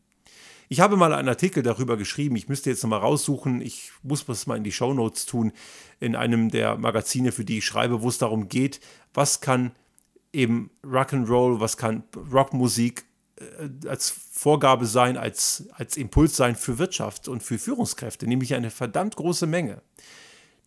Ich 0.74 0.80
habe 0.80 0.96
mal 0.96 1.12
einen 1.12 1.28
Artikel 1.28 1.62
darüber 1.62 1.96
geschrieben, 1.96 2.34
ich 2.34 2.48
müsste 2.48 2.68
jetzt 2.68 2.82
nochmal 2.82 2.98
raussuchen, 2.98 3.60
ich 3.60 3.92
muss 4.02 4.26
das 4.26 4.48
mal 4.48 4.56
in 4.56 4.64
die 4.64 4.72
Shownotes 4.72 5.24
tun, 5.24 5.52
in 6.00 6.16
einem 6.16 6.50
der 6.50 6.76
Magazine, 6.76 7.30
für 7.30 7.44
die 7.44 7.58
ich 7.58 7.64
schreibe, 7.64 8.02
wo 8.02 8.08
es 8.08 8.18
darum 8.18 8.48
geht, 8.48 8.80
was 9.12 9.40
kann 9.40 9.70
eben 10.32 10.72
Rock'n'Roll, 10.84 11.60
was 11.60 11.76
kann 11.76 12.02
Rockmusik 12.32 13.04
äh, 13.36 13.88
als 13.88 14.10
Vorgabe 14.32 14.86
sein, 14.86 15.16
als, 15.16 15.68
als 15.74 15.96
Impuls 15.96 16.36
sein 16.36 16.56
für 16.56 16.76
Wirtschaft 16.76 17.28
und 17.28 17.44
für 17.44 17.60
Führungskräfte, 17.60 18.26
nämlich 18.26 18.52
eine 18.54 18.70
verdammt 18.72 19.14
große 19.14 19.46
Menge. 19.46 19.80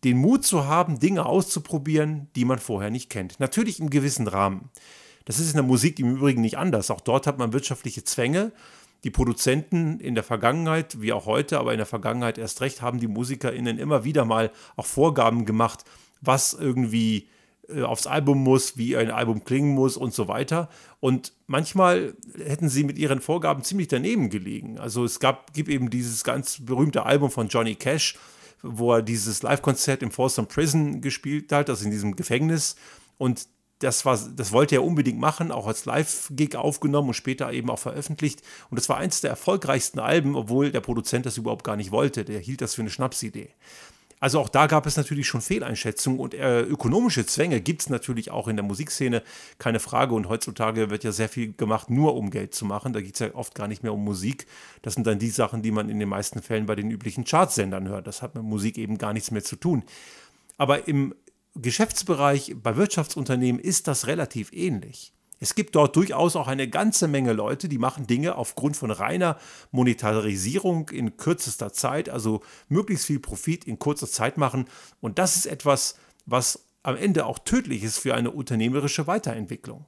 Den 0.04 0.16
Mut 0.16 0.42
zu 0.42 0.64
haben, 0.64 1.00
Dinge 1.00 1.26
auszuprobieren, 1.26 2.28
die 2.34 2.46
man 2.46 2.60
vorher 2.60 2.88
nicht 2.88 3.10
kennt. 3.10 3.40
Natürlich 3.40 3.78
im 3.78 3.90
gewissen 3.90 4.26
Rahmen. 4.26 4.70
Das 5.26 5.38
ist 5.38 5.50
in 5.50 5.56
der 5.56 5.64
Musik 5.64 5.98
im 5.98 6.16
Übrigen 6.16 6.40
nicht 6.40 6.56
anders. 6.56 6.90
Auch 6.90 7.02
dort 7.02 7.26
hat 7.26 7.36
man 7.36 7.52
wirtschaftliche 7.52 8.04
Zwänge 8.04 8.52
die 9.04 9.10
Produzenten 9.10 10.00
in 10.00 10.14
der 10.14 10.24
Vergangenheit, 10.24 11.00
wie 11.00 11.12
auch 11.12 11.26
heute, 11.26 11.58
aber 11.58 11.72
in 11.72 11.78
der 11.78 11.86
Vergangenheit 11.86 12.38
erst 12.38 12.60
recht, 12.60 12.82
haben 12.82 12.98
die 12.98 13.06
MusikerInnen 13.06 13.78
immer 13.78 14.04
wieder 14.04 14.24
mal 14.24 14.50
auch 14.76 14.86
Vorgaben 14.86 15.44
gemacht, 15.44 15.84
was 16.20 16.52
irgendwie 16.52 17.28
äh, 17.68 17.82
aufs 17.82 18.06
Album 18.06 18.42
muss, 18.42 18.76
wie 18.76 18.96
ein 18.96 19.10
Album 19.10 19.44
klingen 19.44 19.74
muss 19.74 19.96
und 19.96 20.14
so 20.14 20.26
weiter. 20.26 20.68
Und 21.00 21.32
manchmal 21.46 22.14
hätten 22.36 22.68
sie 22.68 22.82
mit 22.82 22.98
ihren 22.98 23.20
Vorgaben 23.20 23.62
ziemlich 23.62 23.88
daneben 23.88 24.30
gelegen. 24.30 24.78
Also 24.78 25.04
es 25.04 25.20
gab, 25.20 25.52
gibt 25.54 25.68
eben 25.68 25.90
dieses 25.90 26.24
ganz 26.24 26.64
berühmte 26.64 27.06
Album 27.06 27.30
von 27.30 27.48
Johnny 27.48 27.76
Cash, 27.76 28.16
wo 28.62 28.94
er 28.94 29.02
dieses 29.02 29.42
Live-Konzert 29.42 30.02
im 30.02 30.10
Folsom 30.10 30.48
Prison 30.48 31.00
gespielt 31.00 31.52
hat, 31.52 31.70
also 31.70 31.84
in 31.84 31.92
diesem 31.92 32.16
Gefängnis. 32.16 32.74
Und 33.16 33.46
das, 33.80 34.04
war, 34.04 34.18
das 34.36 34.52
wollte 34.52 34.76
er 34.76 34.84
unbedingt 34.84 35.20
machen, 35.20 35.52
auch 35.52 35.66
als 35.66 35.84
Live-Gig 35.84 36.56
aufgenommen 36.56 37.08
und 37.08 37.14
später 37.14 37.52
eben 37.52 37.70
auch 37.70 37.78
veröffentlicht. 37.78 38.42
Und 38.70 38.78
das 38.78 38.88
war 38.88 38.96
eins 38.96 39.20
der 39.20 39.30
erfolgreichsten 39.30 40.00
Alben, 40.00 40.34
obwohl 40.34 40.70
der 40.72 40.80
Produzent 40.80 41.26
das 41.26 41.36
überhaupt 41.36 41.64
gar 41.64 41.76
nicht 41.76 41.92
wollte. 41.92 42.24
Der 42.24 42.40
hielt 42.40 42.60
das 42.60 42.74
für 42.74 42.82
eine 42.82 42.90
Schnapsidee. 42.90 43.50
Also 44.20 44.40
auch 44.40 44.48
da 44.48 44.66
gab 44.66 44.86
es 44.86 44.96
natürlich 44.96 45.28
schon 45.28 45.40
Fehleinschätzungen 45.40 46.18
und 46.18 46.34
äh, 46.34 46.62
ökonomische 46.62 47.24
Zwänge 47.24 47.60
gibt 47.60 47.82
es 47.82 47.88
natürlich 47.88 48.32
auch 48.32 48.48
in 48.48 48.56
der 48.56 48.64
Musikszene, 48.64 49.22
keine 49.58 49.78
Frage. 49.78 50.14
Und 50.14 50.28
heutzutage 50.28 50.90
wird 50.90 51.04
ja 51.04 51.12
sehr 51.12 51.28
viel 51.28 51.52
gemacht, 51.52 51.88
nur 51.88 52.16
um 52.16 52.30
Geld 52.30 52.54
zu 52.54 52.64
machen. 52.64 52.92
Da 52.92 53.00
geht 53.00 53.14
es 53.14 53.20
ja 53.20 53.34
oft 53.34 53.54
gar 53.54 53.68
nicht 53.68 53.84
mehr 53.84 53.92
um 53.92 54.04
Musik. 54.04 54.46
Das 54.82 54.94
sind 54.94 55.06
dann 55.06 55.20
die 55.20 55.30
Sachen, 55.30 55.62
die 55.62 55.70
man 55.70 55.88
in 55.88 56.00
den 56.00 56.08
meisten 56.08 56.42
Fällen 56.42 56.66
bei 56.66 56.74
den 56.74 56.90
üblichen 56.90 57.24
Chartsendern 57.24 57.88
hört. 57.88 58.08
Das 58.08 58.22
hat 58.22 58.34
mit 58.34 58.42
Musik 58.42 58.76
eben 58.76 58.98
gar 58.98 59.12
nichts 59.12 59.30
mehr 59.30 59.44
zu 59.44 59.54
tun. 59.54 59.84
Aber 60.56 60.88
im 60.88 61.14
Geschäftsbereich 61.60 62.54
bei 62.62 62.76
Wirtschaftsunternehmen 62.76 63.60
ist 63.60 63.88
das 63.88 64.06
relativ 64.06 64.52
ähnlich. 64.52 65.12
Es 65.40 65.54
gibt 65.54 65.76
dort 65.76 65.94
durchaus 65.94 66.34
auch 66.34 66.48
eine 66.48 66.68
ganze 66.68 67.06
Menge 67.06 67.32
Leute, 67.32 67.68
die 67.68 67.78
machen 67.78 68.06
Dinge 68.06 68.34
aufgrund 68.36 68.76
von 68.76 68.90
reiner 68.90 69.38
Monetarisierung 69.70 70.88
in 70.88 71.16
kürzester 71.16 71.72
Zeit, 71.72 72.08
also 72.08 72.42
möglichst 72.68 73.06
viel 73.06 73.20
Profit 73.20 73.64
in 73.64 73.78
kurzer 73.78 74.08
Zeit 74.08 74.36
machen. 74.36 74.64
Und 75.00 75.18
das 75.18 75.36
ist 75.36 75.46
etwas, 75.46 75.96
was 76.26 76.64
am 76.82 76.96
Ende 76.96 77.26
auch 77.26 77.38
tödlich 77.38 77.84
ist 77.84 77.98
für 77.98 78.14
eine 78.14 78.30
unternehmerische 78.30 79.06
Weiterentwicklung. 79.06 79.84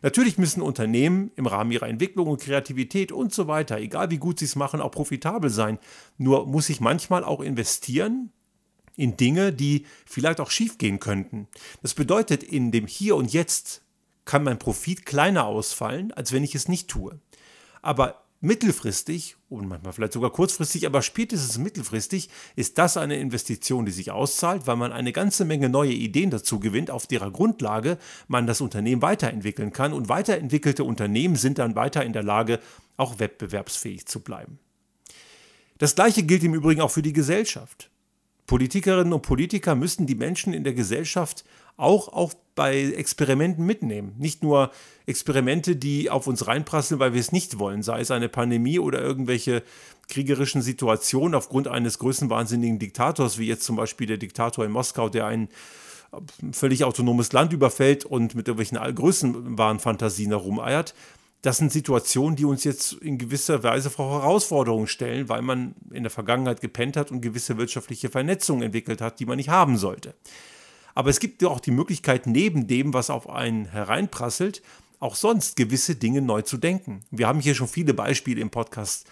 Natürlich 0.00 0.38
müssen 0.38 0.62
Unternehmen 0.62 1.30
im 1.36 1.46
Rahmen 1.46 1.72
ihrer 1.72 1.88
Entwicklung 1.88 2.28
und 2.28 2.40
Kreativität 2.40 3.12
und 3.12 3.34
so 3.34 3.48
weiter, 3.48 3.78
egal 3.78 4.10
wie 4.10 4.18
gut 4.18 4.38
sie 4.38 4.44
es 4.44 4.56
machen, 4.56 4.80
auch 4.80 4.92
profitabel 4.92 5.50
sein. 5.50 5.78
Nur 6.18 6.46
muss 6.46 6.68
ich 6.68 6.80
manchmal 6.80 7.24
auch 7.24 7.40
investieren, 7.40 8.30
in 8.96 9.16
Dinge, 9.16 9.52
die 9.52 9.86
vielleicht 10.04 10.40
auch 10.40 10.50
schiefgehen 10.50 11.00
könnten. 11.00 11.48
Das 11.82 11.94
bedeutet, 11.94 12.42
in 12.42 12.72
dem 12.72 12.86
Hier 12.86 13.16
und 13.16 13.32
Jetzt 13.32 13.82
kann 14.24 14.42
mein 14.42 14.58
Profit 14.58 15.06
kleiner 15.06 15.46
ausfallen, 15.46 16.12
als 16.12 16.32
wenn 16.32 16.44
ich 16.44 16.54
es 16.54 16.68
nicht 16.68 16.88
tue. 16.88 17.18
Aber 17.82 18.26
mittelfristig 18.40 19.36
und 19.48 19.66
manchmal 19.66 19.92
vielleicht 19.92 20.12
sogar 20.12 20.30
kurzfristig, 20.30 20.86
aber 20.86 21.02
spätestens 21.02 21.58
mittelfristig 21.58 22.28
ist 22.54 22.78
das 22.78 22.96
eine 22.96 23.16
Investition, 23.16 23.86
die 23.86 23.92
sich 23.92 24.10
auszahlt, 24.10 24.66
weil 24.66 24.76
man 24.76 24.92
eine 24.92 25.12
ganze 25.12 25.44
Menge 25.44 25.68
neue 25.68 25.92
Ideen 25.92 26.30
dazu 26.30 26.60
gewinnt, 26.60 26.90
auf 26.90 27.06
derer 27.06 27.30
Grundlage 27.30 27.98
man 28.28 28.46
das 28.46 28.60
Unternehmen 28.60 29.02
weiterentwickeln 29.02 29.72
kann 29.72 29.92
und 29.92 30.08
weiterentwickelte 30.08 30.84
Unternehmen 30.84 31.36
sind 31.36 31.58
dann 31.58 31.76
weiter 31.76 32.04
in 32.04 32.12
der 32.12 32.22
Lage, 32.22 32.60
auch 32.96 33.18
wettbewerbsfähig 33.18 34.06
zu 34.06 34.20
bleiben. 34.20 34.58
Das 35.78 35.94
gleiche 35.94 36.22
gilt 36.22 36.42
im 36.42 36.54
Übrigen 36.54 36.80
auch 36.80 36.90
für 36.90 37.02
die 37.02 37.12
Gesellschaft. 37.12 37.90
Politikerinnen 38.46 39.12
und 39.12 39.22
Politiker 39.22 39.74
müssen 39.74 40.06
die 40.06 40.14
Menschen 40.14 40.52
in 40.52 40.64
der 40.64 40.74
Gesellschaft 40.74 41.44
auch, 41.76 42.08
auch 42.08 42.32
bei 42.54 42.80
Experimenten 42.80 43.66
mitnehmen. 43.66 44.14
Nicht 44.18 44.42
nur 44.42 44.70
Experimente, 45.04 45.76
die 45.76 46.10
auf 46.10 46.26
uns 46.26 46.46
reinprasseln, 46.46 47.00
weil 47.00 47.12
wir 47.12 47.20
es 47.20 47.32
nicht 47.32 47.58
wollen, 47.58 47.82
sei 47.82 48.00
es 48.00 48.10
eine 48.10 48.28
Pandemie 48.28 48.78
oder 48.78 49.00
irgendwelche 49.00 49.62
kriegerischen 50.08 50.62
Situationen 50.62 51.34
aufgrund 51.34 51.68
eines 51.68 51.98
größenwahnsinnigen 51.98 52.78
Diktators, 52.78 53.38
wie 53.38 53.46
jetzt 53.46 53.64
zum 53.64 53.76
Beispiel 53.76 54.06
der 54.06 54.18
Diktator 54.18 54.64
in 54.64 54.70
Moskau, 54.70 55.08
der 55.08 55.26
ein 55.26 55.48
völlig 56.52 56.84
autonomes 56.84 57.32
Land 57.32 57.52
überfällt 57.52 58.04
und 58.04 58.34
mit 58.34 58.48
irgendwelchen 58.48 58.94
Größenwahnfantasien 58.94 60.30
herumeiert 60.30 60.94
das 61.42 61.58
sind 61.58 61.72
Situationen, 61.72 62.36
die 62.36 62.44
uns 62.44 62.64
jetzt 62.64 62.94
in 62.94 63.18
gewisser 63.18 63.62
Weise 63.62 63.90
vor 63.90 64.20
Herausforderungen 64.20 64.86
stellen, 64.86 65.28
weil 65.28 65.42
man 65.42 65.74
in 65.92 66.02
der 66.02 66.10
Vergangenheit 66.10 66.60
gepennt 66.60 66.96
hat 66.96 67.10
und 67.10 67.20
gewisse 67.20 67.56
wirtschaftliche 67.56 68.08
Vernetzungen 68.08 68.62
entwickelt 68.62 69.00
hat, 69.00 69.20
die 69.20 69.26
man 69.26 69.36
nicht 69.36 69.48
haben 69.48 69.76
sollte. 69.76 70.14
Aber 70.94 71.10
es 71.10 71.20
gibt 71.20 71.44
auch 71.44 71.60
die 71.60 71.70
Möglichkeit, 71.70 72.26
neben 72.26 72.66
dem, 72.66 72.94
was 72.94 73.10
auf 73.10 73.28
einen 73.28 73.66
hereinprasselt, 73.66 74.62
auch 74.98 75.14
sonst 75.14 75.56
gewisse 75.56 75.94
Dinge 75.94 76.22
neu 76.22 76.42
zu 76.42 76.56
denken. 76.56 77.02
Wir 77.10 77.28
haben 77.28 77.40
hier 77.40 77.54
schon 77.54 77.68
viele 77.68 77.92
Beispiele 77.92 78.40
im 78.40 78.50
Podcast 78.50 79.06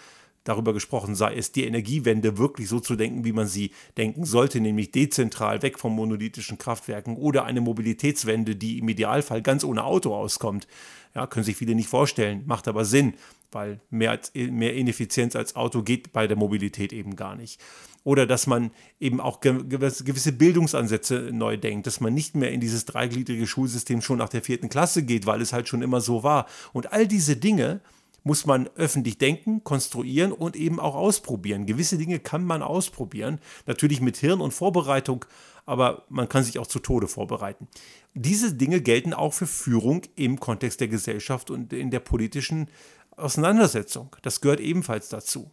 darüber 0.45 0.73
gesprochen, 0.73 1.15
sei 1.15 1.35
es 1.35 1.53
die 1.53 1.65
Energiewende 1.65 2.39
wirklich 2.39 2.69
so 2.69 2.79
zu 2.79 2.97
denken, 2.97 3.25
wie 3.25 3.33
man 3.33 3.47
sie 3.47 3.73
denken 3.97 4.25
sollte, 4.25 4.61
nämlich 4.61 4.93
dezentral 4.93 5.63
weg 5.63 5.79
von 5.79 5.93
monolithischen 5.93 6.59
Kraftwerken 6.59 7.17
oder 7.17 7.45
eine 7.45 7.61
Mobilitätswende, 7.61 8.55
die 8.55 8.79
im 8.79 8.89
Idealfall 8.89 9.43
ganz 9.43 9.65
ohne 9.65 9.85
Auto 9.85 10.15
auskommt. 10.15 10.69
Ja, 11.15 11.27
können 11.27 11.45
sich 11.45 11.57
viele 11.57 11.75
nicht 11.75 11.89
vorstellen, 11.89 12.43
macht 12.47 12.69
aber 12.69 12.85
Sinn, 12.85 13.15
weil 13.53 13.81
mehr, 13.89 14.11
als, 14.11 14.33
mehr 14.35 14.75
Ineffizienz 14.75 15.35
als 15.37 15.57
Auto 15.57 15.83
geht 15.83 16.13
bei 16.13 16.27
der 16.27 16.37
Mobilität 16.37 16.93
eben 16.93 17.17
gar 17.17 17.37
nicht. 17.37 17.61
Oder 18.03 18.27
dass 18.27 18.47
man 18.47 18.71
eben 19.01 19.19
auch 19.19 19.41
gewisse 19.41 20.33
Bildungsansätze 20.33 21.31
neu 21.33 21.57
denkt, 21.57 21.87
dass 21.87 22.01
man 22.01 22.13
nicht 22.13 22.35
mehr 22.35 22.53
in 22.53 22.61
dieses 22.61 22.85
dreigliedrige 22.85 23.47
Schulsystem 23.47 24.03
schon 24.03 24.19
nach 24.19 24.29
der 24.29 24.43
vierten 24.43 24.69
Klasse 24.69 25.05
geht, 25.05 25.25
weil 25.25 25.41
es 25.41 25.55
halt 25.55 25.69
schon 25.69 25.81
immer 25.81 26.03
so 26.03 26.23
war. 26.23 26.47
Und 26.75 26.93
all 26.93 27.07
diese 27.09 27.37
Dinge, 27.37 27.81
muss 28.25 28.47
man 28.47 28.69
öffentlich 28.75 29.19
denken, 29.19 29.63
konstruieren 29.63 30.33
und 30.33 30.57
eben 30.57 30.81
auch 30.81 30.95
ausprobieren. 30.95 31.67
Gewisse 31.67 31.99
Dinge 31.99 32.19
kann 32.19 32.45
man 32.45 32.63
ausprobieren, 32.63 33.39
natürlich 33.67 34.01
mit 34.01 34.17
Hirn 34.17 34.41
und 34.41 34.53
Vorbereitung, 34.53 35.27
aber 35.67 36.05
man 36.09 36.29
kann 36.29 36.43
sich 36.43 36.59
auch 36.59 36.67
zu 36.67 36.81
Tode 36.81 37.07
vorbereiten. 37.07 37.69
Diese 38.15 38.55
Dinge 38.55 38.81
gelten 38.81 39.15
auch 39.15 39.35
für 39.35 39.47
Führung 39.47 40.03
im 40.17 40.41
Kontext 40.41 40.81
der 40.81 40.89
Gesellschaft 40.89 41.51
und 41.51 41.73
in 41.73 41.91
der 41.91 42.01
politischen 42.01 42.69
Auseinandersetzung. 43.17 44.17
Das 44.23 44.41
gehört 44.41 44.61
ebenfalls 44.61 45.09
dazu. 45.09 45.51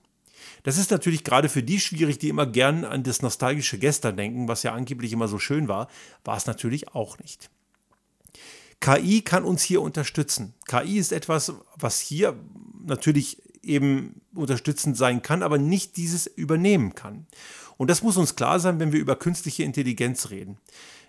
Das 0.64 0.78
ist 0.78 0.92
natürlich 0.92 1.24
gerade 1.24 1.50
für 1.50 1.64
die 1.64 1.80
schwierig, 1.80 2.18
die 2.18 2.30
immer 2.30 2.46
gern 2.46 2.84
an 2.86 3.04
das 3.04 3.22
nostalgische 3.22 3.78
Gestern 3.78 4.18
denken, 4.18 4.48
was 4.48 4.64
ja 4.64 4.74
angeblich 4.74 5.14
immer 5.14 5.28
so 5.28 5.40
schön 5.40 5.68
war, 5.68 5.88
war 6.24 6.38
es 6.38 6.48
natürlich 6.48 6.94
auch 6.96 7.20
nicht. 7.20 7.52
KI 8.82 9.22
kann 9.22 9.46
uns 9.46 9.62
hier 9.64 9.82
unterstützen. 9.82 10.54
KI 10.68 10.98
ist 10.98 11.14
etwas, 11.14 11.54
was 11.78 12.00
hier 12.00 12.36
natürlich 12.84 13.42
eben 13.64 14.22
unterstützend 14.34 14.98
sein 14.98 15.22
kann, 15.22 15.44
aber 15.44 15.58
nicht 15.58 15.98
dieses 15.98 16.28
übernehmen 16.28 16.96
kann. 16.96 17.28
Und 17.78 17.90
das 17.90 18.02
muss 18.02 18.18
uns 18.18 18.36
klar 18.36 18.60
sein, 18.60 18.80
wenn 18.80 18.92
wir 18.92 19.00
über 19.00 19.16
künstliche 19.16 19.64
Intelligenz 19.64 20.30
reden. 20.32 20.58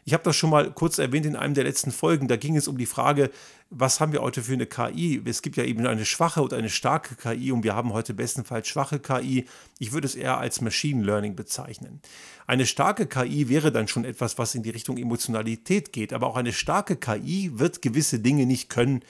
Ich 0.04 0.12
habe 0.12 0.24
das 0.24 0.36
schon 0.36 0.50
mal 0.50 0.70
kurz 0.72 0.98
erwähnt 0.98 1.26
in 1.26 1.36
einem 1.36 1.54
der 1.54 1.64
letzten 1.64 1.92
Folgen. 1.92 2.28
Da 2.28 2.36
ging 2.36 2.56
es 2.56 2.68
um 2.68 2.76
die 2.76 2.86
Frage, 2.86 3.30
was 3.74 4.00
haben 4.00 4.12
wir 4.12 4.20
heute 4.20 4.42
für 4.42 4.52
eine 4.52 4.66
KI? 4.66 5.22
Es 5.24 5.40
gibt 5.40 5.56
ja 5.56 5.64
eben 5.64 5.86
eine 5.86 6.04
schwache 6.04 6.42
und 6.42 6.52
eine 6.52 6.68
starke 6.68 7.14
KI 7.14 7.52
und 7.52 7.64
wir 7.64 7.74
haben 7.74 7.92
heute 7.92 8.12
bestenfalls 8.12 8.68
schwache 8.68 9.00
KI. 9.00 9.46
Ich 9.78 9.92
würde 9.92 10.06
es 10.06 10.14
eher 10.14 10.38
als 10.38 10.60
Machine 10.60 11.02
Learning 11.02 11.34
bezeichnen. 11.34 12.00
Eine 12.46 12.66
starke 12.66 13.06
KI 13.06 13.48
wäre 13.48 13.72
dann 13.72 13.88
schon 13.88 14.04
etwas, 14.04 14.36
was 14.36 14.54
in 14.54 14.62
die 14.62 14.70
Richtung 14.70 14.98
Emotionalität 14.98 15.92
geht, 15.92 16.12
aber 16.12 16.26
auch 16.26 16.36
eine 16.36 16.52
starke 16.52 16.96
KI 16.96 17.50
wird 17.54 17.80
gewisse 17.80 18.20
Dinge 18.20 18.44
nicht 18.44 18.68
können, 18.68 19.02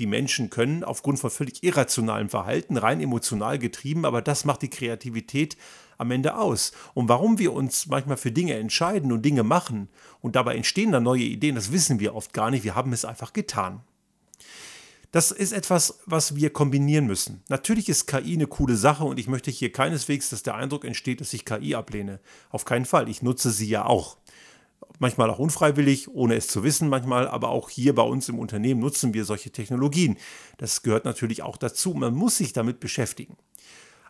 Die 0.00 0.06
Menschen 0.06 0.48
können 0.48 0.82
aufgrund 0.82 1.18
von 1.18 1.28
völlig 1.28 1.62
irrationalem 1.62 2.30
Verhalten, 2.30 2.78
rein 2.78 3.02
emotional 3.02 3.58
getrieben, 3.58 4.06
aber 4.06 4.22
das 4.22 4.46
macht 4.46 4.62
die 4.62 4.70
Kreativität 4.70 5.58
am 5.98 6.10
Ende 6.10 6.38
aus. 6.38 6.72
Und 6.94 7.10
warum 7.10 7.38
wir 7.38 7.52
uns 7.52 7.86
manchmal 7.86 8.16
für 8.16 8.32
Dinge 8.32 8.54
entscheiden 8.54 9.12
und 9.12 9.22
Dinge 9.22 9.42
machen 9.42 9.90
und 10.22 10.36
dabei 10.36 10.56
entstehen 10.56 10.90
dann 10.90 11.02
neue 11.02 11.24
Ideen, 11.24 11.54
das 11.54 11.70
wissen 11.70 12.00
wir 12.00 12.14
oft 12.14 12.32
gar 12.32 12.50
nicht. 12.50 12.64
Wir 12.64 12.74
haben 12.74 12.94
es 12.94 13.04
einfach 13.04 13.34
getan. 13.34 13.82
Das 15.12 15.32
ist 15.32 15.52
etwas, 15.52 15.98
was 16.06 16.36
wir 16.36 16.50
kombinieren 16.50 17.06
müssen. 17.06 17.42
Natürlich 17.48 17.88
ist 17.88 18.06
KI 18.06 18.34
eine 18.34 18.46
coole 18.46 18.76
Sache 18.76 19.04
und 19.04 19.18
ich 19.18 19.26
möchte 19.26 19.50
hier 19.50 19.72
keineswegs, 19.72 20.30
dass 20.30 20.44
der 20.44 20.54
Eindruck 20.54 20.84
entsteht, 20.84 21.20
dass 21.20 21.32
ich 21.32 21.44
KI 21.44 21.74
ablehne. 21.74 22.20
Auf 22.50 22.64
keinen 22.64 22.84
Fall. 22.84 23.08
Ich 23.08 23.20
nutze 23.20 23.50
sie 23.50 23.68
ja 23.68 23.86
auch. 23.86 24.18
Manchmal 25.00 25.28
auch 25.30 25.40
unfreiwillig, 25.40 26.08
ohne 26.08 26.36
es 26.36 26.46
zu 26.46 26.62
wissen 26.62 26.88
manchmal, 26.88 27.26
aber 27.26 27.48
auch 27.48 27.70
hier 27.70 27.94
bei 27.94 28.02
uns 28.02 28.28
im 28.28 28.38
Unternehmen 28.38 28.80
nutzen 28.80 29.12
wir 29.12 29.24
solche 29.24 29.50
Technologien. 29.50 30.16
Das 30.58 30.82
gehört 30.82 31.04
natürlich 31.04 31.42
auch 31.42 31.56
dazu. 31.56 31.94
Man 31.94 32.14
muss 32.14 32.36
sich 32.36 32.52
damit 32.52 32.78
beschäftigen. 32.78 33.36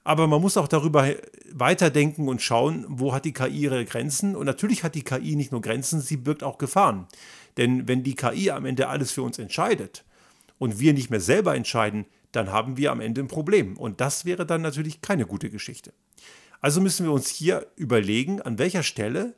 Aber 0.05 0.27
man 0.27 0.41
muss 0.41 0.57
auch 0.57 0.69
darüber 0.69 1.09
weiterdenken 1.53 2.29
und 2.29 2.43
schauen, 2.43 2.85
wo 2.89 3.15
hat 3.15 3.25
die 3.25 3.33
KI 3.33 3.61
ihre 3.61 3.85
Grenzen. 3.87 4.37
Und 4.37 4.47
natürlich 4.47 4.83
hat 4.83 4.95
die 4.95 5.05
KI 5.05 5.37
nicht 5.37 5.53
nur 5.53 5.63
Grenzen, 5.63 6.01
sie 6.01 6.17
birgt 6.17 6.43
auch 6.43 6.59
Gefahren. 6.59 7.07
Denn 7.57 7.89
wenn 7.89 8.03
die 8.03 8.15
KI 8.15 8.51
am 8.51 8.67
Ende 8.67 8.89
alles 8.89 9.13
für 9.13 9.23
uns 9.23 9.39
entscheidet, 9.39 10.05
und 10.61 10.79
wir 10.79 10.93
nicht 10.93 11.11
mehr 11.11 11.21
selber 11.21 11.57
entscheiden, 11.57 12.05
dann 12.33 12.53
haben 12.53 12.77
wir 12.77 12.93
am 12.93 13.01
Ende 13.01 13.23
ein 13.23 13.29
Problem. 13.29 13.77
Und 13.79 14.01
das 14.01 14.27
wäre 14.27 14.45
dann 14.45 14.61
natürlich 14.61 15.01
keine 15.01 15.25
gute 15.27 15.51
Geschichte. 15.51 15.93
Also 16.61 16.83
müssen 16.83 17.07
wir 17.07 17.13
uns 17.13 17.31
hier 17.31 17.67
überlegen, 17.77 18.43
an 18.43 18.59
welcher 18.59 18.83
Stelle 18.83 19.35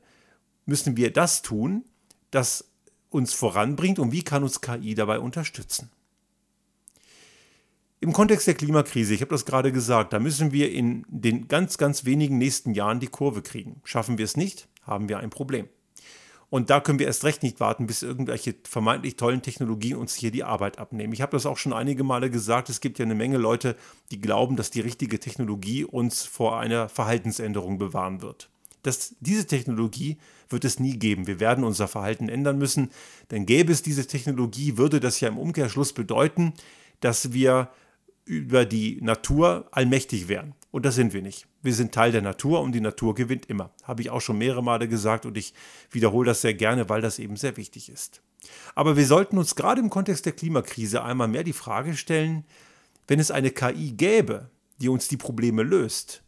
müssen 0.66 0.96
wir 0.96 1.12
das 1.12 1.40
tun, 1.40 1.84
das 2.32 2.68
uns 3.08 3.32
voranbringt 3.32 4.00
und 4.00 4.10
wie 4.10 4.24
kann 4.24 4.42
uns 4.42 4.60
KI 4.60 4.96
dabei 4.96 5.20
unterstützen. 5.20 5.90
Im 8.00 8.12
Kontext 8.12 8.48
der 8.48 8.54
Klimakrise, 8.54 9.14
ich 9.14 9.20
habe 9.20 9.30
das 9.30 9.46
gerade 9.46 9.70
gesagt, 9.70 10.12
da 10.12 10.18
müssen 10.18 10.50
wir 10.50 10.72
in 10.72 11.06
den 11.08 11.46
ganz, 11.46 11.78
ganz 11.78 12.04
wenigen 12.04 12.36
nächsten 12.36 12.74
Jahren 12.74 12.98
die 12.98 13.06
Kurve 13.06 13.42
kriegen. 13.42 13.80
Schaffen 13.84 14.18
wir 14.18 14.24
es 14.24 14.36
nicht, 14.36 14.66
haben 14.82 15.08
wir 15.08 15.20
ein 15.20 15.30
Problem. 15.30 15.68
Und 16.52 16.68
da 16.68 16.80
können 16.80 16.98
wir 16.98 17.06
erst 17.06 17.24
recht 17.24 17.42
nicht 17.42 17.60
warten, 17.60 17.86
bis 17.86 18.02
irgendwelche 18.02 18.54
vermeintlich 18.64 19.16
tollen 19.16 19.40
Technologien 19.40 19.96
uns 19.96 20.14
hier 20.14 20.30
die 20.30 20.44
Arbeit 20.44 20.78
abnehmen. 20.78 21.14
Ich 21.14 21.22
habe 21.22 21.32
das 21.32 21.46
auch 21.46 21.56
schon 21.56 21.72
einige 21.72 22.04
Male 22.04 22.28
gesagt. 22.28 22.68
Es 22.68 22.82
gibt 22.82 22.98
ja 22.98 23.06
eine 23.06 23.14
Menge 23.14 23.38
Leute, 23.38 23.74
die 24.10 24.20
glauben, 24.20 24.56
dass 24.56 24.70
die 24.70 24.82
richtige 24.82 25.18
Technologie 25.18 25.82
uns 25.82 26.24
vor 26.24 26.60
einer 26.60 26.90
Verhaltensänderung 26.90 27.78
bewahren 27.78 28.20
wird. 28.20 28.50
Das, 28.82 29.14
diese 29.20 29.46
Technologie 29.46 30.18
wird 30.50 30.66
es 30.66 30.78
nie 30.78 30.98
geben. 30.98 31.26
Wir 31.26 31.40
werden 31.40 31.64
unser 31.64 31.88
Verhalten 31.88 32.28
ändern 32.28 32.58
müssen. 32.58 32.90
Denn 33.30 33.46
gäbe 33.46 33.72
es 33.72 33.80
diese 33.80 34.06
Technologie, 34.06 34.76
würde 34.76 35.00
das 35.00 35.20
ja 35.20 35.28
im 35.28 35.38
Umkehrschluss 35.38 35.94
bedeuten, 35.94 36.52
dass 37.00 37.32
wir 37.32 37.70
über 38.24 38.64
die 38.64 39.00
Natur 39.02 39.68
allmächtig 39.72 40.28
wären. 40.28 40.54
Und 40.70 40.86
das 40.86 40.94
sind 40.94 41.12
wir 41.12 41.22
nicht. 41.22 41.46
Wir 41.62 41.74
sind 41.74 41.92
Teil 41.92 42.12
der 42.12 42.22
Natur 42.22 42.60
und 42.60 42.72
die 42.72 42.80
Natur 42.80 43.14
gewinnt 43.14 43.46
immer. 43.46 43.70
Habe 43.82 44.02
ich 44.02 44.10
auch 44.10 44.20
schon 44.20 44.38
mehrere 44.38 44.62
Male 44.62 44.88
gesagt 44.88 45.26
und 45.26 45.36
ich 45.36 45.54
wiederhole 45.90 46.26
das 46.26 46.40
sehr 46.40 46.54
gerne, 46.54 46.88
weil 46.88 47.02
das 47.02 47.18
eben 47.18 47.36
sehr 47.36 47.56
wichtig 47.56 47.90
ist. 47.90 48.22
Aber 48.74 48.96
wir 48.96 49.06
sollten 49.06 49.38
uns 49.38 49.54
gerade 49.54 49.80
im 49.80 49.90
Kontext 49.90 50.26
der 50.26 50.32
Klimakrise 50.32 51.02
einmal 51.02 51.28
mehr 51.28 51.44
die 51.44 51.52
Frage 51.52 51.96
stellen, 51.96 52.44
wenn 53.06 53.20
es 53.20 53.30
eine 53.30 53.50
KI 53.50 53.92
gäbe, 53.92 54.50
die 54.78 54.88
uns 54.88 55.08
die 55.08 55.16
Probleme 55.16 55.62
löst, 55.62 56.22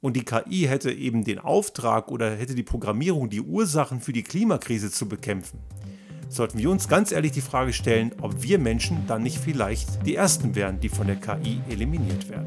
und 0.00 0.14
die 0.14 0.24
KI 0.24 0.66
hätte 0.68 0.92
eben 0.92 1.24
den 1.24 1.38
Auftrag 1.38 2.12
oder 2.12 2.36
hätte 2.36 2.54
die 2.54 2.62
Programmierung, 2.62 3.30
die 3.30 3.40
Ursachen 3.40 4.00
für 4.00 4.12
die 4.12 4.22
Klimakrise 4.22 4.90
zu 4.90 5.08
bekämpfen, 5.08 5.58
sollten 6.28 6.58
wir 6.58 6.70
uns 6.70 6.88
ganz 6.88 7.12
ehrlich 7.12 7.32
die 7.32 7.40
Frage 7.40 7.72
stellen, 7.72 8.12
ob 8.20 8.42
wir 8.42 8.58
Menschen 8.58 9.06
dann 9.06 9.22
nicht 9.22 9.38
vielleicht 9.38 10.06
die 10.06 10.16
Ersten 10.16 10.54
wären, 10.54 10.80
die 10.80 10.88
von 10.88 11.06
der 11.06 11.16
KI 11.16 11.60
eliminiert 11.68 12.28
werden. 12.28 12.46